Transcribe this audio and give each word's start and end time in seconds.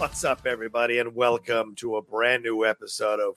What's 0.00 0.24
up, 0.24 0.46
everybody, 0.46 0.98
and 0.98 1.14
welcome 1.14 1.74
to 1.76 1.96
a 1.96 2.02
brand 2.02 2.42
new 2.42 2.64
episode 2.64 3.20
of 3.20 3.34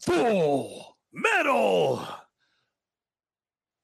Full 0.00 0.96
Metal 1.12 2.04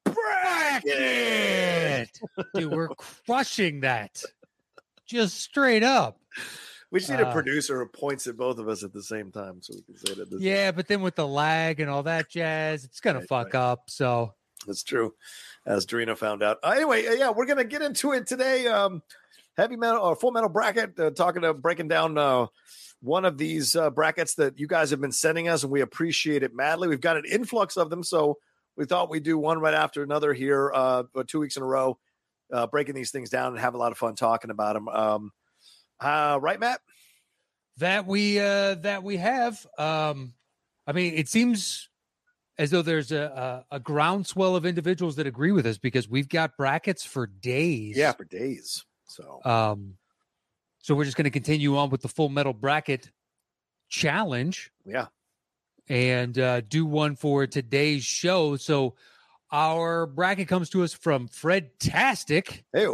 Bracket. 0.05 2.11
Dude, 2.55 2.73
we're 2.73 2.88
crushing 2.88 3.80
that. 3.83 4.23
Just 5.07 5.41
straight 5.41 5.85
up. 5.85 6.19
We 6.91 6.98
just 6.98 7.11
need 7.11 7.21
a 7.21 7.29
Uh, 7.29 7.33
producer 7.33 7.79
who 7.79 7.87
points 7.87 8.27
at 8.27 8.37
both 8.37 8.59
of 8.59 8.69
us 8.69 8.83
at 8.83 8.93
the 8.93 9.02
same 9.02 9.30
time 9.30 9.62
so 9.62 9.74
we 9.77 9.83
can 9.83 9.97
say 9.97 10.15
that 10.15 10.30
this 10.30 10.41
Yeah, 10.41 10.73
but 10.73 10.88
then 10.88 11.01
with 11.01 11.15
the 11.15 11.27
lag 11.29 11.79
and 11.79 11.88
all 11.88 12.02
that 12.02 12.29
jazz, 12.29 12.85
it's 12.85 12.99
gonna 13.01 13.23
fuck 13.23 13.55
right. 13.55 13.62
up. 13.62 13.88
So 13.88 14.35
That's 14.66 14.83
true, 14.83 15.15
as 15.65 15.87
Dorina 15.87 16.19
found 16.19 16.43
out. 16.43 16.59
Uh, 16.65 16.71
anyway, 16.71 17.07
uh, 17.07 17.12
yeah, 17.12 17.30
we're 17.30 17.47
gonna 17.47 17.62
get 17.65 17.82
into 17.82 18.13
it 18.13 18.26
today. 18.26 18.66
Um, 18.66 19.02
heavy 19.61 19.77
metal 19.77 20.03
or 20.03 20.16
full 20.16 20.33
metal 20.33 20.49
bracket. 20.49 20.99
Uh, 20.99 21.11
talking 21.11 21.43
to 21.43 21.55
breaking 21.55 21.89
down 21.89 22.19
uh, 22.19 22.47
one 23.01 23.25
of 23.25 23.39
these 23.39 23.77
uh, 23.77 23.91
brackets 23.91 24.35
that 24.35 24.59
you 24.59 24.66
guys 24.66 24.91
have 24.91 25.01
been 25.01 25.13
sending 25.13 25.49
us, 25.49 25.63
and 25.63 25.73
we 25.73 25.80
appreciate 25.80 26.43
it 26.43 26.55
madly. 26.55 26.89
We've 26.89 27.01
got 27.01 27.16
an 27.16 27.25
influx 27.25 27.77
of 27.77 27.91
them, 27.91 28.03
so 28.03 28.38
we 28.77 28.85
thought 28.85 29.11
we'd 29.11 29.23
do 29.23 29.38
one 29.38 29.59
right 29.59 29.75
after 29.75 30.03
another 30.03 30.33
here, 30.33 30.73
uh, 30.75 31.05
two 31.27 31.41
weeks 31.41 31.57
in 31.57 31.63
a 31.63 31.66
row, 31.66 31.99
uh, 32.53 32.66
breaking 32.66 32.95
these 32.95 33.11
things 33.11 33.31
down 33.31 33.53
and 33.53 33.61
have 33.61 33.75
a 33.75 33.79
lot 33.79 33.93
of 33.93 33.99
fun 33.99 34.15
talking 34.15 34.51
about 34.51 34.75
them. 34.75 34.88
Um, 34.88 35.33
uh, 36.01 36.38
right, 36.41 36.59
Matt? 36.59 36.81
that 37.81 38.07
we 38.07 38.38
uh 38.38 38.77
that 38.77 39.03
we 39.03 39.16
have. 39.16 39.66
Um 39.77 40.35
I 40.87 40.93
mean, 40.93 41.15
it 41.15 41.29
seems 41.29 41.88
as 42.59 42.71
though 42.71 42.83
there's 42.83 43.11
a, 43.11 43.65
a 43.71 43.77
a 43.77 43.81
groundswell 43.81 44.55
of 44.55 44.65
individuals 44.65 45.16
that 45.16 45.27
agree 45.27 45.53
with 45.53 45.66
us 45.66 45.79
because 45.79 46.09
we've 46.09 46.29
got 46.29 46.57
brackets 46.57 47.05
for 47.05 47.27
days. 47.27 47.97
Yeah, 47.97 48.13
for 48.13 48.25
days. 48.25 48.85
So 49.11 49.41
Um 49.45 49.97
so 50.83 50.95
we're 50.95 51.05
just 51.05 51.16
gonna 51.16 51.30
continue 51.30 51.77
on 51.77 51.91
with 51.91 52.01
the 52.03 52.09
full 52.09 52.29
metal 52.29 52.53
bracket 52.55 53.11
challenge. 53.89 54.71
yeah, 54.87 55.07
and 55.89 56.39
uh, 56.39 56.61
do 56.63 56.87
one 56.87 57.16
for 57.16 57.47
today's 57.47 58.05
show. 58.05 58.57
So 58.57 58.95
our 59.53 60.07
bracket 60.07 60.49
comes 60.49 60.71
to 60.71 60.83
us 60.85 60.93
from 60.95 61.27
Fred 61.29 61.79
Tastic. 61.81 62.65
hey, 62.73 62.87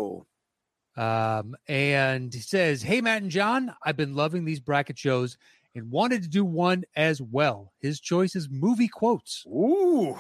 Um, 0.97 1.55
and 1.69 2.33
he 2.33 2.41
says, 2.41 2.83
Hey, 2.83 3.01
Matt 3.03 3.23
and 3.23 3.31
John, 3.31 3.75
I've 3.85 3.97
been 3.99 4.15
loving 4.15 4.45
these 4.47 4.61
bracket 4.61 4.99
shows 4.99 5.37
and 5.75 5.91
wanted 5.91 6.23
to 6.23 6.29
do 6.29 6.45
one 6.45 6.85
as 6.97 7.21
well. 7.21 7.73
His 7.79 8.01
choice 8.01 8.35
is 8.35 8.49
movie 8.51 8.89
quotes. 8.89 9.45
ooh, 9.47 10.17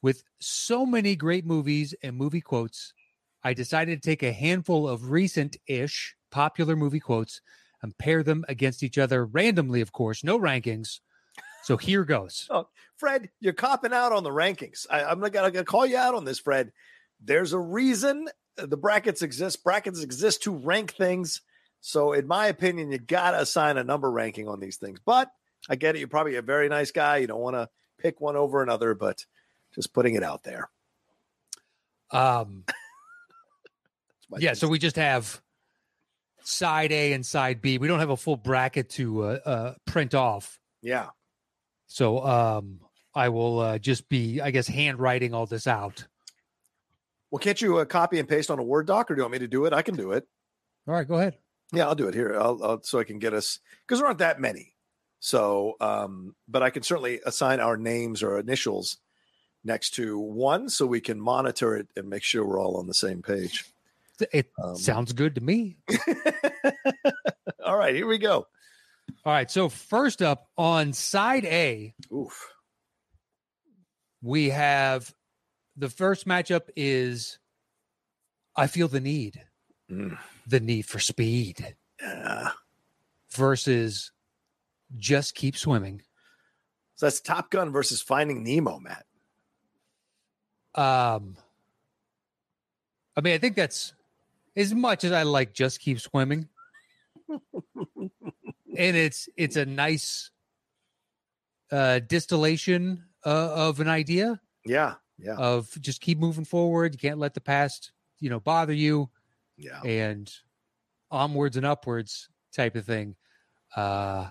With 0.00 0.24
so 0.40 0.86
many 0.86 1.14
great 1.16 1.44
movies 1.44 1.94
and 2.02 2.16
movie 2.16 2.40
quotes, 2.40 2.94
I 3.42 3.54
decided 3.54 4.02
to 4.02 4.08
take 4.08 4.22
a 4.22 4.32
handful 4.32 4.88
of 4.88 5.10
recent 5.10 5.56
ish 5.66 6.14
popular 6.30 6.76
movie 6.76 7.00
quotes 7.00 7.40
and 7.82 7.96
pair 7.96 8.22
them 8.22 8.44
against 8.48 8.82
each 8.82 8.98
other 8.98 9.24
randomly, 9.24 9.80
of 9.80 9.92
course, 9.92 10.22
no 10.22 10.38
rankings. 10.38 11.00
So 11.62 11.76
here 11.76 12.04
goes. 12.04 12.48
Fred, 12.96 13.30
you're 13.40 13.54
copping 13.54 13.94
out 13.94 14.12
on 14.12 14.24
the 14.24 14.30
rankings. 14.30 14.86
I, 14.90 15.04
I'm 15.04 15.20
gonna, 15.20 15.50
gonna 15.50 15.64
call 15.64 15.86
you 15.86 15.96
out 15.96 16.14
on 16.14 16.24
this, 16.24 16.38
Fred. 16.38 16.72
There's 17.22 17.52
a 17.52 17.58
reason 17.58 18.28
the 18.56 18.76
brackets 18.76 19.22
exist. 19.22 19.64
Brackets 19.64 20.02
exist 20.02 20.42
to 20.42 20.54
rank 20.54 20.94
things. 20.94 21.40
So, 21.80 22.12
in 22.12 22.26
my 22.26 22.46
opinion, 22.48 22.92
you 22.92 22.98
gotta 22.98 23.40
assign 23.40 23.78
a 23.78 23.84
number 23.84 24.10
ranking 24.10 24.48
on 24.48 24.60
these 24.60 24.76
things. 24.76 25.00
But 25.04 25.30
I 25.68 25.76
get 25.76 25.96
it. 25.96 26.00
You're 26.00 26.08
probably 26.08 26.36
a 26.36 26.42
very 26.42 26.68
nice 26.68 26.90
guy. 26.90 27.18
You 27.18 27.26
don't 27.26 27.40
want 27.40 27.56
to 27.56 27.68
pick 27.98 28.20
one 28.20 28.36
over 28.36 28.62
another, 28.62 28.94
but 28.94 29.24
just 29.74 29.92
putting 29.92 30.14
it 30.14 30.22
out 30.22 30.42
there. 30.42 30.68
Um, 32.10 32.64
My 34.30 34.38
yeah, 34.38 34.52
so 34.54 34.68
we 34.68 34.78
just 34.78 34.96
have 34.96 35.40
side 36.42 36.92
A 36.92 37.12
and 37.12 37.24
side 37.24 37.60
B. 37.60 37.78
We 37.78 37.88
don't 37.88 38.00
have 38.00 38.10
a 38.10 38.16
full 38.16 38.36
bracket 38.36 38.90
to 38.90 39.22
uh, 39.22 39.38
uh, 39.44 39.74
print 39.86 40.14
off. 40.14 40.58
yeah. 40.82 41.08
So 41.86 42.24
um, 42.24 42.80
I 43.14 43.30
will 43.30 43.58
uh, 43.58 43.78
just 43.78 44.08
be, 44.08 44.40
I 44.40 44.52
guess, 44.52 44.68
handwriting 44.68 45.34
all 45.34 45.46
this 45.46 45.66
out. 45.66 46.06
Well, 47.30 47.40
can't 47.40 47.60
you 47.60 47.78
uh, 47.78 47.84
copy 47.84 48.20
and 48.20 48.28
paste 48.28 48.50
on 48.50 48.60
a 48.60 48.62
Word 48.62 48.86
doc, 48.86 49.10
or 49.10 49.14
do 49.14 49.18
you 49.18 49.24
want 49.24 49.32
me 49.32 49.38
to 49.40 49.48
do 49.48 49.64
it? 49.64 49.72
I 49.72 49.82
can 49.82 49.96
do 49.96 50.12
it. 50.12 50.26
All 50.86 50.94
right, 50.94 51.06
go 51.06 51.16
ahead. 51.16 51.36
Yeah, 51.72 51.86
I'll 51.86 51.94
do 51.94 52.08
it 52.08 52.14
here. 52.14 52.38
I'll, 52.40 52.62
I'll 52.62 52.82
so 52.82 52.98
I 52.98 53.04
can 53.04 53.18
get 53.18 53.34
us 53.34 53.58
because 53.82 53.98
there 53.98 54.06
aren't 54.06 54.18
that 54.18 54.40
many. 54.40 54.74
So, 55.20 55.76
um, 55.80 56.34
but 56.48 56.62
I 56.62 56.70
can 56.70 56.82
certainly 56.82 57.20
assign 57.26 57.60
our 57.60 57.76
names 57.76 58.22
or 58.22 58.38
initials 58.38 58.98
next 59.62 59.90
to 59.94 60.18
one 60.18 60.68
so 60.68 60.86
we 60.86 61.00
can 61.00 61.20
monitor 61.20 61.76
it 61.76 61.88
and 61.94 62.08
make 62.08 62.22
sure 62.22 62.44
we're 62.44 62.60
all 62.60 62.76
on 62.76 62.86
the 62.86 62.94
same 62.94 63.20
page. 63.22 63.66
It 64.32 64.50
Um, 64.62 64.76
sounds 64.76 65.12
good 65.12 65.34
to 65.36 65.40
me. 65.40 65.76
all 67.64 67.76
right, 67.76 67.94
here 67.94 68.06
we 68.06 68.18
go. 68.18 68.46
All 69.24 69.32
right, 69.32 69.50
so 69.50 69.68
first 69.68 70.22
up 70.22 70.48
on 70.56 70.92
side 70.92 71.44
A, 71.44 71.94
Oof. 72.12 72.52
we 74.22 74.50
have 74.50 75.12
the 75.76 75.90
first 75.90 76.26
matchup 76.26 76.68
is 76.76 77.38
I 78.56 78.66
feel 78.66 78.88
the 78.88 79.00
need, 79.00 79.42
Mm. 79.90 80.18
the 80.46 80.60
need 80.60 80.82
for 80.86 80.98
speed 81.00 81.76
Yeah. 82.00 82.50
versus 83.30 84.12
just 84.96 85.34
keep 85.34 85.56
swimming. 85.56 86.02
So 86.94 87.06
that's 87.06 87.20
Top 87.20 87.50
Gun 87.50 87.72
versus 87.72 88.00
Finding 88.02 88.44
Nemo, 88.44 88.78
Matt. 88.78 89.06
Um, 90.74 91.36
I 93.16 93.20
mean, 93.22 93.34
I 93.34 93.38
think 93.38 93.56
that's 93.56 93.92
as 94.60 94.74
much 94.74 95.04
as 95.04 95.12
I 95.12 95.22
like 95.22 95.54
just 95.54 95.80
keep 95.80 96.00
swimming, 96.00 96.48
and 97.28 98.10
it's 98.76 99.28
it's 99.36 99.56
a 99.56 99.64
nice 99.64 100.30
uh, 101.72 102.00
distillation 102.00 103.04
uh, 103.24 103.52
of 103.54 103.80
an 103.80 103.88
idea 103.88 104.40
Yeah, 104.64 104.94
yeah, 105.18 105.34
of 105.36 105.70
just 105.80 106.00
keep 106.00 106.18
moving 106.18 106.44
forward. 106.44 106.94
You 106.94 106.98
can't 106.98 107.18
let 107.18 107.34
the 107.34 107.40
past, 107.40 107.92
you 108.18 108.30
know, 108.30 108.40
bother 108.40 108.72
you, 108.72 109.10
yeah. 109.56 109.80
and 109.82 110.32
onwards 111.10 111.56
and 111.56 111.66
upwards 111.66 112.28
type 112.54 112.76
of 112.76 112.84
thing. 112.84 113.16
Uh, 113.74 114.30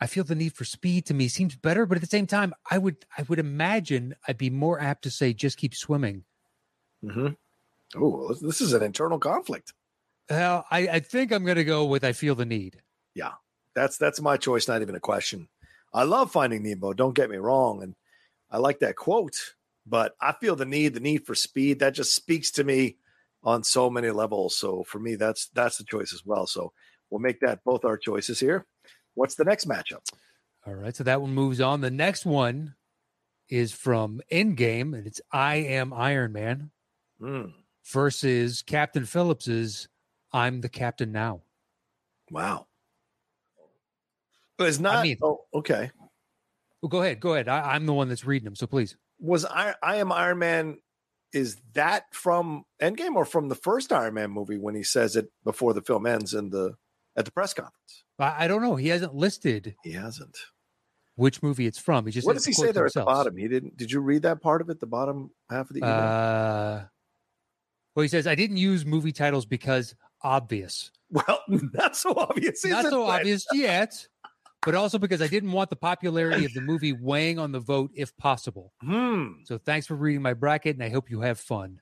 I 0.00 0.06
feel 0.06 0.22
the 0.22 0.36
need 0.36 0.52
for 0.54 0.64
speed 0.64 1.06
to 1.06 1.14
me 1.14 1.26
seems 1.26 1.56
better, 1.56 1.84
but 1.84 1.96
at 1.96 2.00
the 2.00 2.06
same 2.06 2.26
time, 2.28 2.54
I 2.70 2.78
would 2.78 3.04
I 3.16 3.22
would 3.22 3.40
imagine 3.40 4.14
I'd 4.26 4.38
be 4.38 4.50
more 4.50 4.80
apt 4.80 5.02
to 5.04 5.10
say 5.10 5.32
just 5.32 5.58
keep 5.58 5.74
swimming. 5.74 6.24
Mm-hmm. 7.04 7.28
Oh, 7.96 8.34
this 8.34 8.60
is 8.60 8.72
an 8.72 8.82
internal 8.82 9.18
conflict. 9.18 9.72
Well, 10.28 10.64
I, 10.70 10.78
I 10.88 11.00
think 11.00 11.32
I'm 11.32 11.44
gonna 11.44 11.64
go 11.64 11.84
with 11.86 12.04
I 12.04 12.12
feel 12.12 12.34
the 12.34 12.44
need. 12.44 12.82
Yeah, 13.14 13.32
that's 13.74 13.96
that's 13.96 14.20
my 14.20 14.36
choice, 14.36 14.68
not 14.68 14.82
even 14.82 14.94
a 14.94 15.00
question. 15.00 15.48
I 15.92 16.02
love 16.02 16.30
Finding 16.30 16.62
Nemo. 16.62 16.92
Don't 16.92 17.14
get 17.14 17.30
me 17.30 17.38
wrong, 17.38 17.82
and 17.82 17.94
I 18.50 18.58
like 18.58 18.80
that 18.80 18.96
quote. 18.96 19.54
But 19.86 20.14
I 20.20 20.32
feel 20.32 20.54
the 20.54 20.66
need, 20.66 20.92
the 20.92 21.00
need 21.00 21.24
for 21.24 21.34
speed. 21.34 21.78
That 21.78 21.94
just 21.94 22.14
speaks 22.14 22.50
to 22.52 22.64
me 22.64 22.98
on 23.42 23.64
so 23.64 23.88
many 23.88 24.10
levels. 24.10 24.54
So 24.54 24.84
for 24.84 24.98
me, 24.98 25.14
that's 25.14 25.46
that's 25.54 25.78
the 25.78 25.84
choice 25.84 26.12
as 26.12 26.26
well. 26.26 26.46
So 26.46 26.72
we'll 27.08 27.20
make 27.20 27.40
that 27.40 27.64
both 27.64 27.86
our 27.86 27.96
choices 27.96 28.38
here. 28.38 28.66
What's 29.14 29.36
the 29.36 29.44
next 29.44 29.66
matchup? 29.66 30.06
All 30.66 30.74
right, 30.74 30.94
so 30.94 31.04
that 31.04 31.22
one 31.22 31.32
moves 31.32 31.62
on. 31.62 31.80
The 31.80 31.90
next 31.90 32.26
one 32.26 32.74
is 33.48 33.72
from 33.72 34.20
Endgame, 34.30 34.94
and 34.94 35.06
it's 35.06 35.22
I 35.32 35.56
am 35.56 35.94
Iron 35.94 36.32
Man 36.32 36.70
Mm, 37.20 37.52
versus 37.92 38.62
Captain 38.62 39.04
Phillips's 39.04 39.88
I'm 40.32 40.60
the 40.60 40.68
Captain 40.68 41.10
Now. 41.12 41.42
wow. 42.30 42.66
But 44.56 44.68
it's 44.68 44.78
not. 44.80 44.96
I 44.96 45.02
mean- 45.04 45.18
oh, 45.22 45.40
okay. 45.54 45.90
Well, 46.82 46.88
go 46.88 47.02
ahead, 47.02 47.20
go 47.20 47.34
ahead. 47.34 47.48
I, 47.48 47.74
I'm 47.74 47.86
the 47.86 47.92
one 47.92 48.08
that's 48.08 48.24
reading 48.24 48.44
them, 48.44 48.54
so 48.56 48.66
please. 48.66 48.96
Was 49.20 49.44
I? 49.44 49.74
I 49.82 49.96
am 49.96 50.12
Iron 50.12 50.38
Man. 50.38 50.78
Is 51.32 51.56
that 51.74 52.04
from 52.14 52.64
Endgame 52.80 53.14
or 53.16 53.24
from 53.24 53.48
the 53.48 53.54
first 53.54 53.92
Iron 53.92 54.14
Man 54.14 54.30
movie 54.30 54.58
when 54.58 54.74
he 54.74 54.82
says 54.82 55.16
it 55.16 55.30
before 55.44 55.74
the 55.74 55.82
film 55.82 56.06
ends 56.06 56.34
in 56.34 56.50
the 56.50 56.74
at 57.16 57.24
the 57.24 57.32
press 57.32 57.52
conference? 57.52 58.04
I, 58.18 58.44
I 58.44 58.48
don't 58.48 58.62
know. 58.62 58.76
He 58.76 58.88
hasn't 58.88 59.14
listed. 59.14 59.74
He 59.82 59.92
hasn't. 59.92 60.38
which 61.16 61.42
movie 61.42 61.66
it's 61.66 61.78
from. 61.78 62.06
He 62.06 62.12
just 62.12 62.26
what 62.26 62.34
does 62.34 62.44
he 62.44 62.52
say 62.52 62.70
there 62.70 62.86
at 62.86 62.94
the 62.94 63.04
bottom? 63.04 63.36
He 63.36 63.48
didn't. 63.48 63.76
Did 63.76 63.90
you 63.90 64.00
read 64.00 64.22
that 64.22 64.40
part 64.40 64.60
of 64.60 64.70
it? 64.70 64.78
The 64.80 64.86
bottom 64.86 65.30
half 65.50 65.68
of 65.68 65.74
the 65.74 65.80
email. 65.80 65.90
Uh, 65.90 66.84
well, 67.98 68.02
he 68.02 68.08
says 68.08 68.28
I 68.28 68.36
didn't 68.36 68.58
use 68.58 68.86
movie 68.86 69.10
titles 69.10 69.44
because 69.44 69.96
obvious, 70.22 70.92
well, 71.10 71.40
not 71.48 71.96
so 71.96 72.14
obvious. 72.16 72.64
not 72.64 72.84
so 72.84 73.04
Brett? 73.06 73.20
obvious 73.22 73.44
yet, 73.52 74.06
but 74.62 74.76
also 74.76 74.98
because 75.00 75.20
I 75.20 75.26
didn't 75.26 75.50
want 75.50 75.68
the 75.68 75.74
popularity 75.74 76.44
of 76.44 76.54
the 76.54 76.60
movie 76.60 76.92
weighing 76.92 77.40
on 77.40 77.50
the 77.50 77.58
vote 77.58 77.90
if 77.96 78.16
possible. 78.16 78.72
Hmm. 78.80 79.42
So 79.42 79.58
thanks 79.58 79.88
for 79.88 79.96
reading 79.96 80.22
my 80.22 80.34
bracket, 80.34 80.76
and 80.76 80.84
I 80.84 80.90
hope 80.90 81.10
you 81.10 81.22
have 81.22 81.40
fun. 81.40 81.80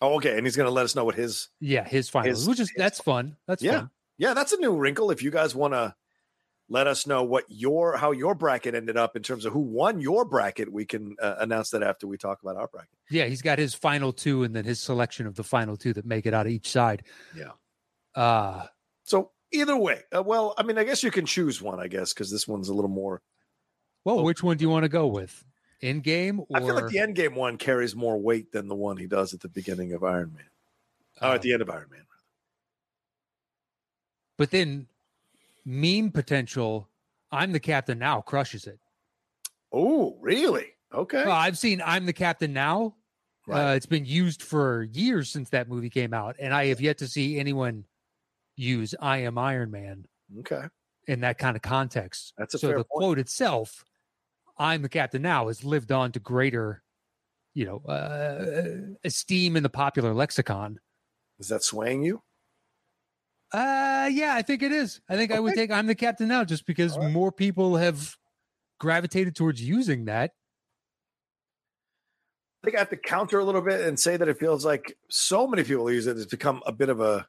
Oh, 0.00 0.14
okay. 0.14 0.34
And 0.38 0.46
he's 0.46 0.56
going 0.56 0.66
to 0.66 0.72
let 0.72 0.86
us 0.86 0.94
know 0.96 1.04
what 1.04 1.14
his. 1.14 1.50
Yeah, 1.60 1.84
his 1.84 2.08
final, 2.08 2.30
His- 2.30 2.48
which 2.48 2.58
is 2.58 2.72
that's 2.74 3.00
fun. 3.02 3.36
That's 3.46 3.62
Yeah. 3.62 3.80
fun. 3.80 3.90
Yeah, 4.16 4.32
that's 4.32 4.54
a 4.54 4.56
new 4.56 4.74
wrinkle. 4.74 5.10
If 5.10 5.22
you 5.22 5.30
guys 5.30 5.54
want 5.54 5.74
to 5.74 5.94
let 6.68 6.86
us 6.86 7.06
know 7.06 7.22
what 7.22 7.44
your 7.48 7.96
how 7.96 8.12
your 8.12 8.34
bracket 8.34 8.74
ended 8.74 8.96
up 8.96 9.16
in 9.16 9.22
terms 9.22 9.44
of 9.44 9.52
who 9.52 9.60
won 9.60 10.00
your 10.00 10.24
bracket, 10.24 10.72
we 10.72 10.84
can 10.86 11.14
uh, 11.20 11.36
announce 11.38 11.70
that 11.70 11.82
after 11.82 12.06
we 12.06 12.16
talk 12.16 12.40
about 12.42 12.56
our 12.56 12.66
bracket. 12.68 12.88
Yeah, 13.10 13.26
he's 13.26 13.42
got 13.42 13.58
his 13.58 13.74
final 13.74 14.12
two, 14.12 14.44
and 14.44 14.54
then 14.56 14.64
his 14.64 14.80
selection 14.80 15.26
of 15.26 15.34
the 15.34 15.44
final 15.44 15.76
two 15.76 15.92
that 15.92 16.06
make 16.06 16.24
it 16.26 16.32
out 16.34 16.46
of 16.46 16.52
each 16.52 16.70
side. 16.70 17.02
Yeah. 17.36 17.50
Uh 18.14 18.66
So 19.04 19.30
either 19.52 19.76
way, 19.76 20.00
uh, 20.16 20.22
well, 20.22 20.54
I 20.56 20.62
mean, 20.62 20.78
I 20.78 20.84
guess 20.84 21.02
you 21.02 21.10
can 21.10 21.26
choose 21.26 21.60
one. 21.60 21.78
I 21.80 21.88
guess 21.88 22.12
because 22.14 22.30
this 22.30 22.48
one's 22.48 22.68
a 22.70 22.74
little 22.74 22.90
more. 22.90 23.20
well, 24.04 24.20
Oh. 24.20 24.22
which 24.22 24.42
one 24.42 24.56
do 24.56 24.62
you 24.62 24.70
want 24.70 24.84
to 24.84 24.88
go 24.88 25.06
with? 25.06 25.44
Endgame 25.82 26.38
or 26.38 26.46
I 26.56 26.60
feel 26.60 26.74
like 26.74 26.88
the 26.88 26.98
end 26.98 27.14
game 27.14 27.34
one 27.34 27.58
carries 27.58 27.94
more 27.94 28.16
weight 28.18 28.52
than 28.52 28.68
the 28.68 28.74
one 28.74 28.96
he 28.96 29.06
does 29.06 29.34
at 29.34 29.40
the 29.40 29.48
beginning 29.48 29.92
of 29.92 30.02
Iron 30.02 30.32
Man. 30.34 30.46
Oh, 31.20 31.30
uh, 31.30 31.34
at 31.34 31.42
the 31.42 31.52
end 31.52 31.60
of 31.60 31.68
Iron 31.68 31.88
Man. 31.90 32.00
but 34.38 34.50
then 34.50 34.86
meme 35.64 36.10
potential. 36.10 36.88
I'm 37.32 37.52
the 37.52 37.60
captain 37.60 37.98
now 37.98 38.20
crushes 38.20 38.66
it. 38.66 38.78
Oh, 39.72 40.16
really? 40.20 40.68
Okay. 40.92 41.24
Well, 41.24 41.32
I've 41.32 41.58
seen 41.58 41.82
I'm 41.84 42.06
the 42.06 42.12
captain 42.12 42.52
now. 42.52 42.94
Right. 43.46 43.72
Uh, 43.72 43.74
it's 43.74 43.86
been 43.86 44.06
used 44.06 44.42
for 44.42 44.84
years 44.84 45.30
since 45.30 45.50
that 45.50 45.68
movie 45.68 45.90
came 45.90 46.14
out, 46.14 46.36
and 46.38 46.54
I 46.54 46.66
have 46.66 46.80
yet 46.80 46.98
to 46.98 47.08
see 47.08 47.38
anyone 47.38 47.84
use 48.56 48.94
"I 49.00 49.18
am 49.18 49.36
Iron 49.36 49.70
Man" 49.70 50.06
okay. 50.40 50.62
in 51.08 51.20
that 51.20 51.36
kind 51.38 51.56
of 51.56 51.62
context. 51.62 52.32
That's 52.38 52.54
a 52.54 52.58
so 52.58 52.68
the 52.68 52.74
point. 52.74 52.88
quote 52.88 53.18
itself, 53.18 53.84
"I'm 54.56 54.80
the 54.80 54.88
captain 54.88 55.20
now," 55.20 55.48
has 55.48 55.62
lived 55.62 55.92
on 55.92 56.12
to 56.12 56.20
greater, 56.20 56.82
you 57.52 57.66
know, 57.66 57.78
uh, 57.80 58.94
esteem 59.04 59.56
in 59.56 59.62
the 59.62 59.68
popular 59.68 60.14
lexicon. 60.14 60.80
Is 61.38 61.48
that 61.48 61.62
swaying 61.62 62.02
you? 62.02 62.22
Uh, 63.54 64.08
yeah, 64.10 64.34
I 64.34 64.42
think 64.42 64.64
it 64.64 64.72
is. 64.72 65.00
I 65.08 65.14
think 65.16 65.30
I 65.30 65.38
would 65.38 65.54
take 65.54 65.70
"I'm 65.70 65.86
the 65.86 65.94
captain 65.94 66.26
now" 66.26 66.42
just 66.42 66.66
because 66.66 66.98
right. 66.98 67.12
more 67.12 67.30
people 67.30 67.76
have 67.76 68.16
gravitated 68.80 69.36
towards 69.36 69.62
using 69.62 70.06
that. 70.06 70.32
I 72.62 72.66
think 72.66 72.76
I 72.76 72.80
have 72.80 72.90
to 72.90 72.96
counter 72.96 73.38
a 73.38 73.44
little 73.44 73.62
bit 73.62 73.82
and 73.82 73.98
say 73.98 74.16
that 74.16 74.28
it 74.28 74.40
feels 74.40 74.64
like 74.64 74.96
so 75.08 75.46
many 75.46 75.62
people 75.62 75.88
use 75.92 76.08
it. 76.08 76.16
It's 76.16 76.26
become 76.26 76.64
a 76.66 76.72
bit 76.72 76.88
of 76.88 77.00
a 77.00 77.28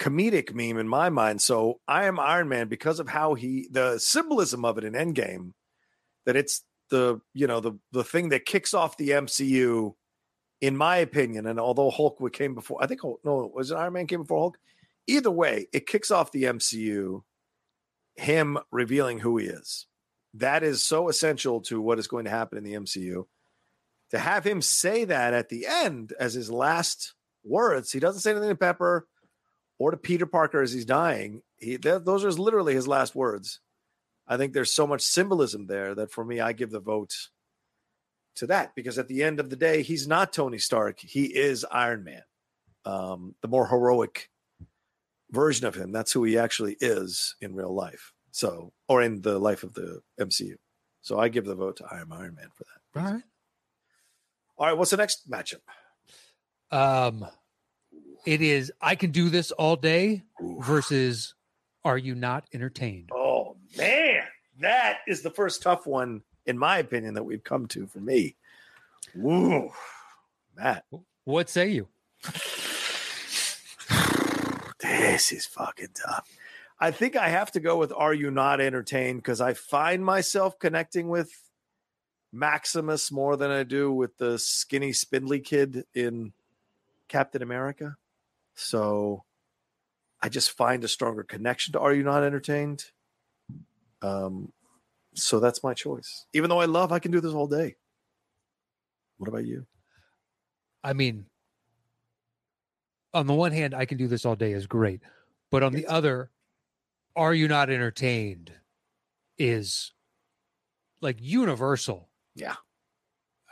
comedic 0.00 0.54
meme 0.54 0.76
in 0.76 0.88
my 0.88 1.08
mind. 1.08 1.40
So 1.40 1.78
I 1.86 2.06
am 2.06 2.18
Iron 2.18 2.48
Man 2.48 2.66
because 2.66 2.98
of 2.98 3.08
how 3.08 3.34
he, 3.34 3.68
the 3.70 3.98
symbolism 3.98 4.64
of 4.64 4.76
it 4.76 4.82
in 4.82 4.94
Endgame, 4.94 5.52
that 6.26 6.34
it's 6.34 6.64
the 6.90 7.20
you 7.32 7.46
know 7.46 7.60
the 7.60 7.78
the 7.92 8.02
thing 8.02 8.30
that 8.30 8.44
kicks 8.44 8.74
off 8.74 8.96
the 8.96 9.10
MCU, 9.10 9.94
in 10.60 10.76
my 10.76 10.96
opinion. 10.96 11.46
And 11.46 11.60
although 11.60 11.90
Hulk 11.90 12.18
came 12.32 12.56
before, 12.56 12.82
I 12.82 12.88
think 12.88 13.02
Hulk, 13.02 13.20
no, 13.22 13.48
was 13.54 13.70
it 13.70 13.76
Iron 13.76 13.92
Man 13.92 14.08
came 14.08 14.22
before 14.22 14.40
Hulk? 14.40 14.58
Either 15.08 15.30
way, 15.30 15.66
it 15.72 15.86
kicks 15.86 16.10
off 16.12 16.30
the 16.30 16.44
MCU. 16.44 17.22
Him 18.16 18.58
revealing 18.70 19.18
who 19.18 19.38
he 19.38 19.46
is. 19.46 19.86
That 20.34 20.62
is 20.62 20.82
so 20.82 21.08
essential 21.08 21.60
to 21.62 21.80
what 21.80 21.98
is 21.98 22.06
going 22.06 22.24
to 22.24 22.30
happen 22.30 22.58
in 22.58 22.64
the 22.64 22.74
MCU 22.74 23.24
to 24.10 24.18
have 24.18 24.44
him 24.44 24.62
say 24.62 25.04
that 25.04 25.34
at 25.34 25.48
the 25.48 25.66
end 25.66 26.12
as 26.18 26.34
his 26.34 26.50
last 26.50 27.14
words, 27.44 27.92
he 27.92 28.00
doesn't 28.00 28.20
say 28.20 28.30
anything 28.30 28.48
to 28.50 28.56
Pepper 28.56 29.06
or 29.78 29.90
to 29.90 29.96
Peter 29.96 30.26
Parker 30.26 30.60
as 30.60 30.72
he's 30.72 30.84
dying. 30.84 31.42
He 31.56 31.78
th- 31.78 32.02
those 32.04 32.24
are 32.24 32.32
literally 32.32 32.74
his 32.74 32.88
last 32.88 33.14
words. 33.14 33.60
I 34.26 34.36
think 34.36 34.52
there's 34.52 34.72
so 34.72 34.86
much 34.86 35.02
symbolism 35.02 35.66
there 35.66 35.94
that 35.94 36.10
for 36.10 36.24
me, 36.24 36.40
I 36.40 36.52
give 36.52 36.70
the 36.70 36.80
vote 36.80 37.14
to 38.36 38.46
that 38.48 38.74
because 38.74 38.98
at 38.98 39.08
the 39.08 39.22
end 39.22 39.40
of 39.40 39.50
the 39.50 39.56
day, 39.56 39.82
he's 39.82 40.06
not 40.06 40.32
Tony 40.32 40.58
Stark. 40.58 41.00
He 41.00 41.24
is 41.24 41.64
Iron 41.70 42.04
Man, 42.04 42.22
um, 42.84 43.34
the 43.40 43.48
more 43.48 43.66
heroic 43.66 44.28
version 45.30 45.66
of 45.66 45.74
him. 45.74 45.92
That's 45.92 46.12
who 46.12 46.24
he 46.24 46.38
actually 46.38 46.76
is 46.80 47.34
in 47.40 47.54
real 47.54 47.74
life. 47.74 48.12
So, 48.30 48.72
or 48.88 49.02
in 49.02 49.20
the 49.22 49.38
life 49.38 49.62
of 49.62 49.74
the 49.74 50.00
MCU. 50.20 50.54
So 51.02 51.18
I 51.18 51.28
give 51.28 51.44
the 51.44 51.54
vote 51.54 51.76
to 51.78 51.86
I 51.90 52.00
am 52.00 52.12
Iron 52.12 52.34
Man 52.34 52.48
for 52.54 52.64
that. 52.64 53.00
All 53.00 53.12
right. 53.12 53.22
All 54.58 54.66
right, 54.66 54.76
what's 54.76 54.90
the 54.90 54.96
next 54.96 55.30
matchup? 55.30 55.60
Um, 56.70 57.26
it 58.26 58.42
is 58.42 58.72
I 58.80 58.94
can 58.94 59.10
do 59.10 59.28
this 59.30 59.50
all 59.52 59.76
day 59.76 60.22
versus 60.40 61.34
Are 61.84 61.96
you 61.96 62.14
not 62.14 62.44
entertained? 62.52 63.10
Oh 63.12 63.56
man, 63.76 64.24
that 64.60 64.98
is 65.06 65.22
the 65.22 65.30
first 65.30 65.62
tough 65.62 65.86
one, 65.86 66.22
in 66.46 66.58
my 66.58 66.78
opinion, 66.78 67.14
that 67.14 67.22
we've 67.22 67.44
come 67.44 67.66
to 67.68 67.86
for 67.86 68.00
me. 68.00 68.36
Woo, 69.14 69.70
Matt, 70.56 70.84
What 71.24 71.48
say 71.48 71.70
you? 71.70 71.88
This 74.98 75.32
is 75.32 75.46
fucking 75.46 75.88
tough. 75.94 76.28
I 76.80 76.90
think 76.90 77.16
I 77.16 77.28
have 77.28 77.50
to 77.52 77.60
go 77.60 77.76
with 77.76 77.92
"Are 77.92 78.14
You 78.14 78.30
Not 78.30 78.60
Entertained" 78.60 79.18
because 79.18 79.40
I 79.40 79.54
find 79.54 80.04
myself 80.04 80.58
connecting 80.58 81.08
with 81.08 81.30
Maximus 82.32 83.10
more 83.10 83.36
than 83.36 83.50
I 83.50 83.62
do 83.62 83.92
with 83.92 84.16
the 84.18 84.38
skinny, 84.38 84.92
spindly 84.92 85.40
kid 85.40 85.84
in 85.94 86.32
Captain 87.08 87.42
America. 87.42 87.96
So 88.54 89.24
I 90.20 90.28
just 90.28 90.50
find 90.50 90.84
a 90.84 90.88
stronger 90.88 91.24
connection 91.24 91.72
to 91.72 91.80
"Are 91.80 91.94
You 91.94 92.02
Not 92.02 92.22
Entertained." 92.22 92.84
Um, 94.02 94.52
so 95.14 95.40
that's 95.40 95.64
my 95.64 95.74
choice. 95.74 96.26
Even 96.32 96.50
though 96.50 96.60
I 96.60 96.66
love, 96.66 96.92
I 96.92 97.00
can 97.00 97.10
do 97.10 97.20
this 97.20 97.32
all 97.32 97.48
day. 97.48 97.76
What 99.16 99.28
about 99.28 99.46
you? 99.46 99.66
I 100.84 100.92
mean, 100.92 101.26
on 103.14 103.26
the 103.26 103.34
one 103.34 103.52
hand, 103.52 103.74
I 103.74 103.84
can 103.84 103.98
do 103.98 104.06
this 104.08 104.24
all 104.24 104.36
day 104.36 104.52
is 104.52 104.66
great, 104.66 105.00
but 105.50 105.62
on 105.62 105.72
the 105.72 105.86
other, 105.86 106.30
are 107.16 107.34
you 107.34 107.48
not 107.48 107.70
entertained? 107.70 108.52
Is 109.38 109.92
like 111.00 111.16
universal. 111.20 112.08
Yeah. 112.34 112.56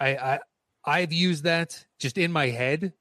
I 0.00 0.16
I 0.16 0.38
I've 0.84 1.12
used 1.12 1.44
that 1.44 1.84
just 1.98 2.18
in 2.18 2.32
my 2.32 2.46
head 2.48 2.92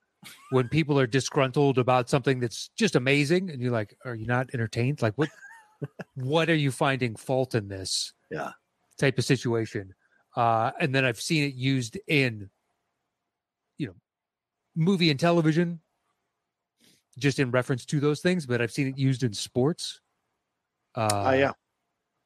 when 0.51 0.69
people 0.69 0.99
are 0.99 1.07
disgruntled 1.07 1.77
about 1.77 2.09
something 2.09 2.39
that's 2.39 2.69
just 2.77 2.95
amazing, 2.95 3.49
and 3.49 3.61
you're 3.61 3.71
like, 3.71 3.97
"Are 4.05 4.15
you 4.15 4.25
not 4.25 4.49
entertained? 4.53 5.01
Like 5.01 5.15
what? 5.17 5.29
what 6.15 6.49
are 6.49 6.55
you 6.55 6.71
finding 6.71 7.15
fault 7.15 7.55
in 7.55 7.67
this?" 7.67 8.13
Yeah. 8.31 8.51
type 8.97 9.17
of 9.17 9.25
situation. 9.25 9.93
Uh, 10.35 10.71
and 10.79 10.93
then 10.93 11.05
I've 11.05 11.21
seen 11.21 11.43
it 11.43 11.53
used 11.53 11.97
in, 12.07 12.49
you 13.77 13.87
know, 13.87 13.95
movie 14.75 15.09
and 15.09 15.19
television, 15.19 15.79
just 17.17 17.39
in 17.39 17.51
reference 17.51 17.85
to 17.85 17.99
those 17.99 18.21
things. 18.21 18.45
But 18.45 18.61
I've 18.61 18.71
seen 18.71 18.87
it 18.87 18.97
used 18.97 19.23
in 19.23 19.33
sports. 19.33 20.01
Uh, 20.95 21.09
Ah, 21.11 21.31
yeah. 21.33 21.51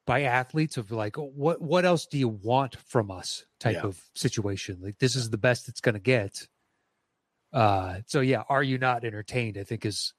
by 0.06 0.22
athletes 0.24 0.78
of 0.78 0.92
like 0.92 1.16
what 1.18 1.60
what 1.62 1.86
else 1.86 2.06
do 2.06 2.18
you 2.20 2.28
want 2.28 2.76
from 2.88 3.10
us 3.12 3.46
type 3.60 3.76
Yeah. 3.76 3.82
of 3.88 4.00
situation 4.16 4.78
like 4.82 4.98
this 5.00 5.16
is 5.16 5.30
the 5.32 5.38
best 5.38 5.68
it's 5.68 5.82
going 5.82 5.94
to 5.94 6.00
get 6.00 6.48
uh 7.52 7.98
so 8.06 8.22
yeah 8.22 8.44
are 8.50 8.62
you 8.62 8.78
not 8.78 9.04
entertained 9.04 9.58
i 9.58 9.64
think 9.64 9.86
is 9.86 10.14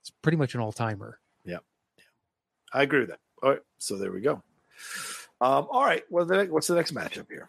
it's 0.00 0.10
pretty 0.22 0.36
much 0.38 0.54
an 0.54 0.60
all-timer 0.60 1.18
Yeah. 1.44 1.58
yeah. 1.96 2.04
I 2.72 2.82
agree 2.82 3.00
with 3.00 3.08
that. 3.08 3.18
All 3.42 3.50
right, 3.50 3.60
so 3.78 3.96
there 3.96 4.12
we 4.12 4.20
go. 4.20 4.34
Um, 5.40 5.66
all 5.70 5.84
right, 5.84 6.04
well, 6.10 6.24
the, 6.24 6.44
what's 6.46 6.66
the 6.68 6.74
next 6.76 6.92
matchup 6.94 7.26
here? 7.28 7.48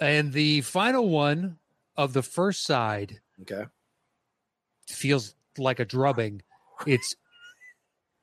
and 0.00 0.32
the 0.32 0.60
final 0.62 1.08
one 1.08 1.58
of 1.96 2.12
the 2.12 2.22
first 2.22 2.64
side 2.64 3.20
Okay, 3.42 3.64
feels 4.88 5.34
like 5.58 5.80
a 5.80 5.84
drubbing 5.84 6.42
it's 6.86 7.14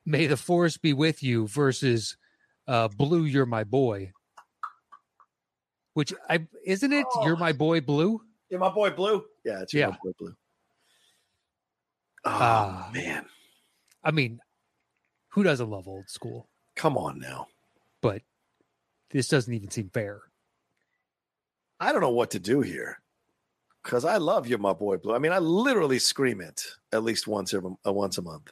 may 0.05 0.25
the 0.27 0.37
force 0.37 0.77
be 0.77 0.93
with 0.93 1.21
you 1.21 1.47
versus 1.47 2.17
uh 2.67 2.87
blue 2.87 3.23
you're 3.25 3.45
my 3.45 3.63
boy 3.63 4.11
which 5.93 6.13
i 6.29 6.45
isn't 6.65 6.93
it 6.93 7.05
you're 7.23 7.35
my 7.37 7.51
boy 7.51 7.81
blue 7.81 8.21
yeah, 8.49 8.59
my 8.59 8.69
boy 8.69 8.89
Blue. 8.91 9.25
Yeah, 9.43 9.61
it's 9.63 9.73
your 9.73 9.89
Yeah. 9.89 9.95
boy 10.01 10.11
Blue. 10.17 10.35
Oh 12.23 12.29
Ah. 12.31 12.89
man, 12.93 13.25
i 14.03 14.11
mean 14.11 14.39
who 15.29 15.43
doesn't 15.43 15.69
love 15.69 15.87
old 15.87 16.09
school 16.09 16.47
come 16.75 16.97
on 16.97 17.19
now. 17.19 17.47
but 18.01 18.21
this 19.11 19.27
doesn't 19.27 19.53
even 19.53 19.69
seem 19.69 19.89
fair 19.89 20.21
I 21.79 21.91
don't 21.91 22.01
know 22.01 22.09
what 22.09 22.31
to 22.31 22.39
do 22.39 22.61
here 22.61 22.99
because 23.87 24.03
I 24.03 24.17
love 24.17 24.47
you, 24.47 24.57
my 24.57 24.73
boy 24.73 24.97
Blue. 24.97 25.15
I 25.15 25.19
mean, 25.19 25.31
I 25.31 25.39
literally 25.39 25.97
scream 25.97 26.41
it 26.41 26.61
at 26.91 27.03
least 27.03 27.25
once 27.25 27.53
every 27.53 27.71
uh, 27.87 27.93
once 27.93 28.17
a 28.17 28.21
month. 28.21 28.51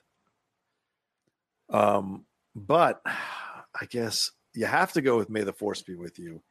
Um, 1.70 2.26
but 2.56 3.02
I 3.06 3.86
guess 3.90 4.32
you 4.54 4.66
have 4.66 4.94
to 4.94 5.02
go 5.02 5.18
with 5.18 5.30
May 5.30 5.42
the 5.42 5.52
Force 5.52 5.82
be 5.82 5.96
with 5.96 6.18
you, 6.18 6.42